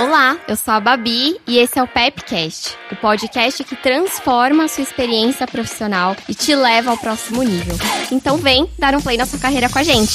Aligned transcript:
Olá, 0.00 0.38
eu 0.46 0.54
sou 0.54 0.74
a 0.74 0.78
Babi 0.78 1.40
e 1.44 1.58
esse 1.58 1.76
é 1.76 1.82
o 1.82 1.88
Pepcast, 1.88 2.78
o 2.92 2.94
podcast 2.94 3.64
que 3.64 3.74
transforma 3.74 4.62
a 4.62 4.68
sua 4.68 4.84
experiência 4.84 5.44
profissional 5.44 6.14
e 6.28 6.34
te 6.36 6.54
leva 6.54 6.92
ao 6.92 6.96
próximo 6.96 7.42
nível. 7.42 7.74
Então 8.12 8.36
vem 8.36 8.70
dar 8.78 8.94
um 8.94 9.00
play 9.00 9.16
na 9.16 9.26
sua 9.26 9.40
carreira 9.40 9.68
com 9.68 9.76
a 9.76 9.82
gente. 9.82 10.12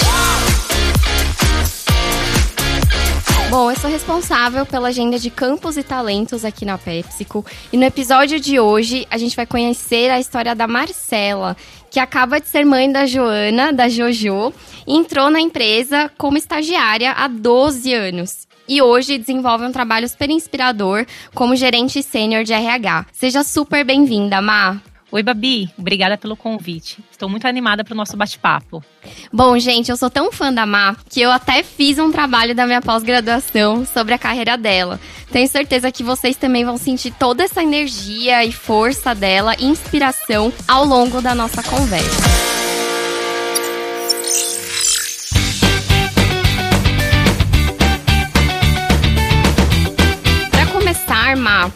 Bom, 3.50 3.70
eu 3.70 3.78
sou 3.78 3.90
responsável 3.90 4.66
pela 4.66 4.88
agenda 4.88 5.20
de 5.20 5.30
campos 5.30 5.76
e 5.76 5.84
talentos 5.84 6.46
aqui 6.46 6.64
na 6.64 6.78
PepsiCo. 6.78 7.46
E 7.74 7.76
no 7.76 7.84
episódio 7.84 8.40
de 8.40 8.62
hoje, 8.62 9.06
a 9.12 9.18
gente 9.18 9.36
vai 9.36 9.46
conhecer 9.46 10.10
a 10.10 10.18
história 10.18 10.56
da 10.56 10.66
Marcela, 10.66 11.58
que 11.92 12.00
acaba 12.00 12.40
de 12.40 12.48
ser 12.48 12.66
mãe 12.66 12.90
da 12.90 13.06
Joana, 13.06 13.74
da 13.74 13.90
Jojo, 13.90 14.54
e 14.88 14.96
entrou 14.96 15.30
na 15.30 15.42
empresa 15.42 16.10
como 16.18 16.38
estagiária 16.38 17.12
há 17.12 17.28
12 17.28 17.94
anos 17.94 18.48
e 18.68 18.82
hoje 18.82 19.18
desenvolve 19.18 19.66
um 19.66 19.72
trabalho 19.72 20.08
super 20.08 20.30
inspirador 20.30 21.06
como 21.34 21.56
gerente 21.56 22.02
sênior 22.02 22.44
de 22.44 22.54
RH. 22.54 23.06
Seja 23.12 23.44
super 23.44 23.84
bem-vinda, 23.86 24.42
Má. 24.42 24.80
Oi, 25.14 25.22
Babi. 25.22 25.70
Obrigada 25.78 26.18
pelo 26.18 26.36
convite. 26.36 26.98
Estou 27.12 27.30
muito 27.30 27.48
animada 27.48 27.84
para 27.84 27.94
o 27.94 27.96
nosso 27.96 28.18
bate-papo. 28.18 28.84
Bom, 29.32 29.60
gente, 29.60 29.92
eu 29.92 29.96
sou 29.96 30.10
tão 30.10 30.32
fã 30.32 30.52
da 30.52 30.66
Má 30.66 30.96
que 31.08 31.22
eu 31.22 31.32
até 31.32 31.62
fiz 31.62 32.00
um 32.00 32.12
trabalho 32.12 32.56
da 32.56 32.66
minha 32.66 32.82
pós-graduação 32.82 33.86
sobre 33.86 34.16
a 34.16 34.18
carreira 34.18 34.58
dela. 34.58 35.00
Tenho 35.32 35.48
certeza 35.48 35.92
que 35.92 36.02
vocês 36.02 36.36
também 36.36 36.66
vão 36.66 36.78
sentir 36.78 37.12
toda 37.12 37.44
essa 37.44 37.62
energia 37.62 38.44
e 38.44 38.52
força 38.52 39.14
dela, 39.14 39.56
inspiração 39.60 40.52
ao 40.68 40.84
longo 40.84 41.22
da 41.22 41.36
nossa 41.36 41.62
conversa. 41.62 42.53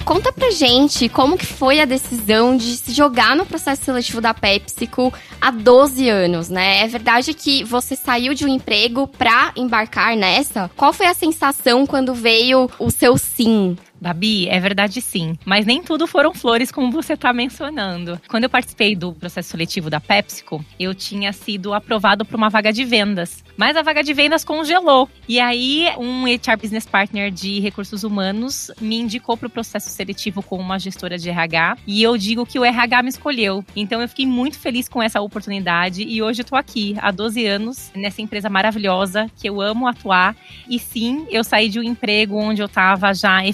Conta 0.05 0.31
pra 0.31 0.51
gente 0.51 1.09
como 1.09 1.37
que 1.37 1.45
foi 1.45 1.79
a 1.79 1.85
decisão 1.85 2.55
de 2.55 2.77
se 2.77 2.93
jogar 2.93 3.35
no 3.35 3.45
processo 3.45 3.83
seletivo 3.83 4.21
da 4.21 4.33
PepsiCo 4.33 5.13
há 5.41 5.51
12 5.51 6.09
anos, 6.09 6.49
né? 6.49 6.81
É 6.83 6.87
verdade 6.87 7.33
que 7.33 7.63
você 7.63 7.95
saiu 7.95 8.33
de 8.33 8.45
um 8.45 8.47
emprego 8.47 9.07
pra 9.07 9.51
embarcar 9.55 10.15
nessa? 10.15 10.69
Qual 10.75 10.93
foi 10.93 11.07
a 11.07 11.13
sensação 11.13 11.85
quando 11.85 12.13
veio 12.13 12.69
o 12.79 12.91
seu 12.91 13.17
sim? 13.17 13.77
Babi, 13.99 14.47
é 14.47 14.59
verdade 14.59 15.01
sim, 15.01 15.35
mas 15.45 15.65
nem 15.65 15.81
tudo 15.81 16.07
foram 16.07 16.33
flores 16.33 16.71
como 16.71 16.91
você 16.91 17.13
está 17.13 17.33
mencionando. 17.33 18.19
Quando 18.27 18.43
eu 18.43 18.49
participei 18.49 18.95
do 18.95 19.13
processo 19.13 19.49
seletivo 19.49 19.89
da 19.89 19.99
PepsiCo, 19.99 20.63
eu 20.79 20.93
tinha 20.93 21.33
sido 21.33 21.73
aprovado 21.73 22.23
para 22.23 22.37
uma 22.37 22.49
vaga 22.49 22.71
de 22.71 22.85
vendas, 22.85 23.43
mas 23.55 23.75
a 23.75 23.81
vaga 23.81 24.03
de 24.03 24.13
vendas 24.13 24.43
congelou. 24.43 25.09
E 25.27 25.39
aí, 25.39 25.87
um 25.97 26.25
HR 26.25 26.57
Business 26.61 26.85
Partner 26.85 27.31
de 27.31 27.59
recursos 27.59 28.03
humanos 28.03 28.71
me 28.79 28.97
indicou 28.97 29.35
para 29.35 29.47
o 29.47 29.51
processo 29.51 29.89
seletivo 29.89 30.41
com 30.43 30.57
uma 30.57 30.79
gestora 30.79 31.17
de 31.17 31.29
RH, 31.29 31.77
e 31.87 32.03
eu 32.03 32.17
digo 32.17 32.45
que 32.45 32.59
o 32.59 32.65
RH 32.65 33.03
me 33.03 33.09
escolheu. 33.09 33.65
Então 33.75 34.01
eu 34.01 34.07
fiquei 34.07 34.25
muito 34.25 34.59
feliz 34.59 34.87
com 34.87 35.01
essa 35.01 35.21
oportunidade 35.21 36.03
e 36.03 36.21
hoje 36.21 36.41
estou 36.41 36.57
aqui 36.57 36.95
há 36.99 37.11
12 37.11 37.45
anos 37.45 37.91
nessa 37.95 38.21
empresa 38.21 38.49
maravilhosa 38.49 39.29
que 39.35 39.49
eu 39.49 39.61
amo 39.61 39.87
atuar. 39.87 40.35
E 40.69 40.79
sim, 40.79 41.25
eu 41.29 41.43
saí 41.43 41.69
de 41.69 41.79
um 41.79 41.83
emprego 41.83 42.37
onde 42.37 42.61
eu 42.61 42.67
estava 42.67 43.13
já 43.13 43.45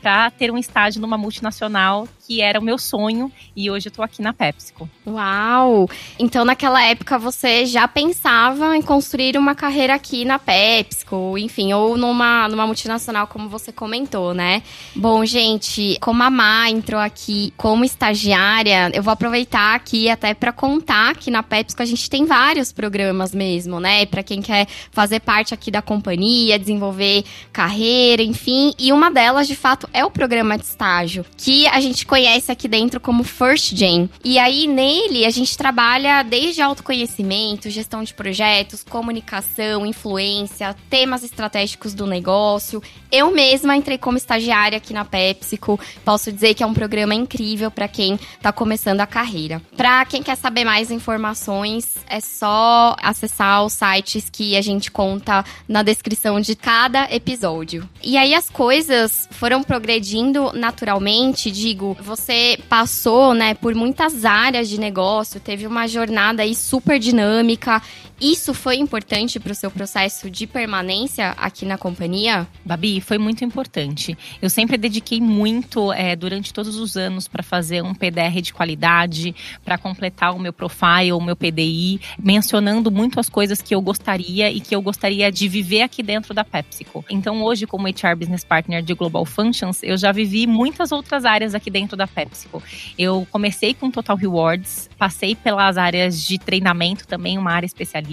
para 0.00 0.30
ter 0.30 0.50
um 0.50 0.58
estágio 0.58 1.00
numa 1.00 1.16
multinacional 1.16 2.06
que 2.26 2.40
era 2.40 2.58
o 2.58 2.62
meu 2.62 2.78
sonho 2.78 3.30
e 3.54 3.70
hoje 3.70 3.88
eu 3.88 3.92
tô 3.92 4.02
aqui 4.02 4.22
na 4.22 4.32
PepsiCo. 4.32 4.88
Uau! 5.06 5.88
Então 6.18 6.44
naquela 6.44 6.82
época 6.82 7.18
você 7.18 7.66
já 7.66 7.86
pensava 7.88 8.76
em 8.76 8.82
construir 8.82 9.36
uma 9.36 9.54
carreira 9.54 9.94
aqui 9.94 10.24
na 10.24 10.38
PepsiCo, 10.38 11.36
enfim, 11.36 11.72
ou 11.72 11.96
numa, 11.96 12.48
numa 12.48 12.66
multinacional 12.66 13.26
como 13.26 13.48
você 13.48 13.72
comentou, 13.72 14.32
né? 14.32 14.62
Bom, 14.94 15.24
gente, 15.24 15.98
como 16.00 16.22
a 16.22 16.30
Má 16.30 16.70
entrou 16.70 17.00
aqui 17.00 17.52
como 17.56 17.84
estagiária, 17.84 18.90
eu 18.94 19.02
vou 19.02 19.12
aproveitar 19.12 19.74
aqui 19.74 20.08
até 20.08 20.32
para 20.34 20.52
contar 20.52 21.16
que 21.16 21.30
na 21.30 21.42
PepsiCo 21.42 21.82
a 21.82 21.86
gente 21.86 22.08
tem 22.08 22.24
vários 22.24 22.72
programas 22.72 23.34
mesmo, 23.34 23.80
né? 23.80 24.06
Para 24.06 24.22
quem 24.22 24.40
quer 24.40 24.66
fazer 24.90 25.20
parte 25.20 25.52
aqui 25.52 25.70
da 25.70 25.82
companhia, 25.82 26.58
desenvolver 26.58 27.24
carreira, 27.52 28.22
enfim, 28.22 28.72
e 28.78 28.92
uma 28.92 29.10
delas 29.10 29.31
de 29.40 29.56
fato 29.56 29.88
é 29.92 30.04
o 30.04 30.10
programa 30.10 30.58
de 30.58 30.64
estágio, 30.64 31.24
que 31.36 31.66
a 31.68 31.80
gente 31.80 32.04
conhece 32.04 32.50
aqui 32.52 32.68
dentro 32.68 33.00
como 33.00 33.24
First 33.24 33.74
Gen. 33.74 34.10
E 34.24 34.38
aí, 34.38 34.66
nele, 34.66 35.24
a 35.24 35.30
gente 35.30 35.56
trabalha 35.56 36.22
desde 36.22 36.60
autoconhecimento, 36.60 37.70
gestão 37.70 38.02
de 38.02 38.12
projetos, 38.12 38.84
comunicação, 38.84 39.86
influência, 39.86 40.76
temas 40.90 41.24
estratégicos 41.24 41.94
do 41.94 42.06
negócio. 42.06 42.82
Eu 43.10 43.30
mesma 43.30 43.76
entrei 43.76 43.98
como 43.98 44.16
estagiária 44.16 44.76
aqui 44.76 44.92
na 44.92 45.04
PepsiCo. 45.04 45.78
Posso 46.04 46.32
dizer 46.32 46.54
que 46.54 46.62
é 46.62 46.66
um 46.66 46.74
programa 46.74 47.14
incrível 47.14 47.70
para 47.70 47.88
quem 47.88 48.18
está 48.36 48.52
começando 48.52 49.00
a 49.00 49.06
carreira. 49.06 49.62
Para 49.76 50.04
quem 50.04 50.22
quer 50.22 50.36
saber 50.36 50.64
mais 50.64 50.90
informações, 50.90 51.96
é 52.08 52.20
só 52.20 52.96
acessar 53.02 53.64
os 53.64 53.72
sites 53.72 54.28
que 54.30 54.56
a 54.56 54.62
gente 54.62 54.90
conta 54.90 55.44
na 55.68 55.82
descrição 55.82 56.40
de 56.40 56.54
cada 56.54 57.12
episódio. 57.14 57.88
E 58.02 58.16
aí 58.16 58.34
as 58.34 58.48
coisas 58.48 59.21
foram 59.30 59.62
progredindo 59.62 60.52
naturalmente, 60.52 61.50
digo, 61.50 61.96
você 62.00 62.58
passou, 62.68 63.34
né, 63.34 63.54
por 63.54 63.74
muitas 63.74 64.24
áreas 64.24 64.68
de 64.68 64.78
negócio, 64.78 65.40
teve 65.40 65.66
uma 65.66 65.86
jornada 65.86 66.42
aí 66.42 66.54
super 66.54 66.98
dinâmica 66.98 67.82
isso 68.22 68.54
foi 68.54 68.76
importante 68.76 69.40
para 69.40 69.50
o 69.50 69.54
seu 69.54 69.68
processo 69.68 70.30
de 70.30 70.46
permanência 70.46 71.30
aqui 71.30 71.66
na 71.66 71.76
companhia? 71.76 72.46
Babi, 72.64 73.00
foi 73.00 73.18
muito 73.18 73.44
importante. 73.44 74.16
Eu 74.40 74.48
sempre 74.48 74.78
dediquei 74.78 75.20
muito 75.20 75.92
é, 75.92 76.14
durante 76.14 76.54
todos 76.54 76.76
os 76.76 76.96
anos 76.96 77.26
para 77.26 77.42
fazer 77.42 77.82
um 77.82 77.92
PDR 77.92 78.40
de 78.40 78.54
qualidade, 78.54 79.34
para 79.64 79.76
completar 79.76 80.36
o 80.36 80.38
meu 80.38 80.52
profile, 80.52 81.12
o 81.12 81.20
meu 81.20 81.34
PDI, 81.34 82.00
mencionando 82.16 82.92
muito 82.92 83.18
as 83.18 83.28
coisas 83.28 83.60
que 83.60 83.74
eu 83.74 83.80
gostaria 83.80 84.52
e 84.52 84.60
que 84.60 84.72
eu 84.72 84.80
gostaria 84.80 85.32
de 85.32 85.48
viver 85.48 85.82
aqui 85.82 86.00
dentro 86.00 86.32
da 86.32 86.44
PepsiCo. 86.44 87.04
Então, 87.10 87.42
hoje, 87.42 87.66
como 87.66 87.88
HR 87.88 88.14
Business 88.16 88.44
Partner 88.44 88.84
de 88.84 88.94
Global 88.94 89.24
Functions, 89.24 89.82
eu 89.82 89.96
já 89.96 90.12
vivi 90.12 90.46
muitas 90.46 90.92
outras 90.92 91.24
áreas 91.24 91.56
aqui 91.56 91.70
dentro 91.70 91.96
da 91.96 92.06
PepsiCo. 92.06 92.62
Eu 92.96 93.26
comecei 93.32 93.74
com 93.74 93.90
Total 93.90 94.16
Rewards, 94.16 94.88
passei 94.96 95.34
pelas 95.34 95.76
áreas 95.76 96.22
de 96.22 96.38
treinamento 96.38 97.04
também, 97.08 97.36
uma 97.36 97.50
área 97.50 97.66
especialista 97.66 98.11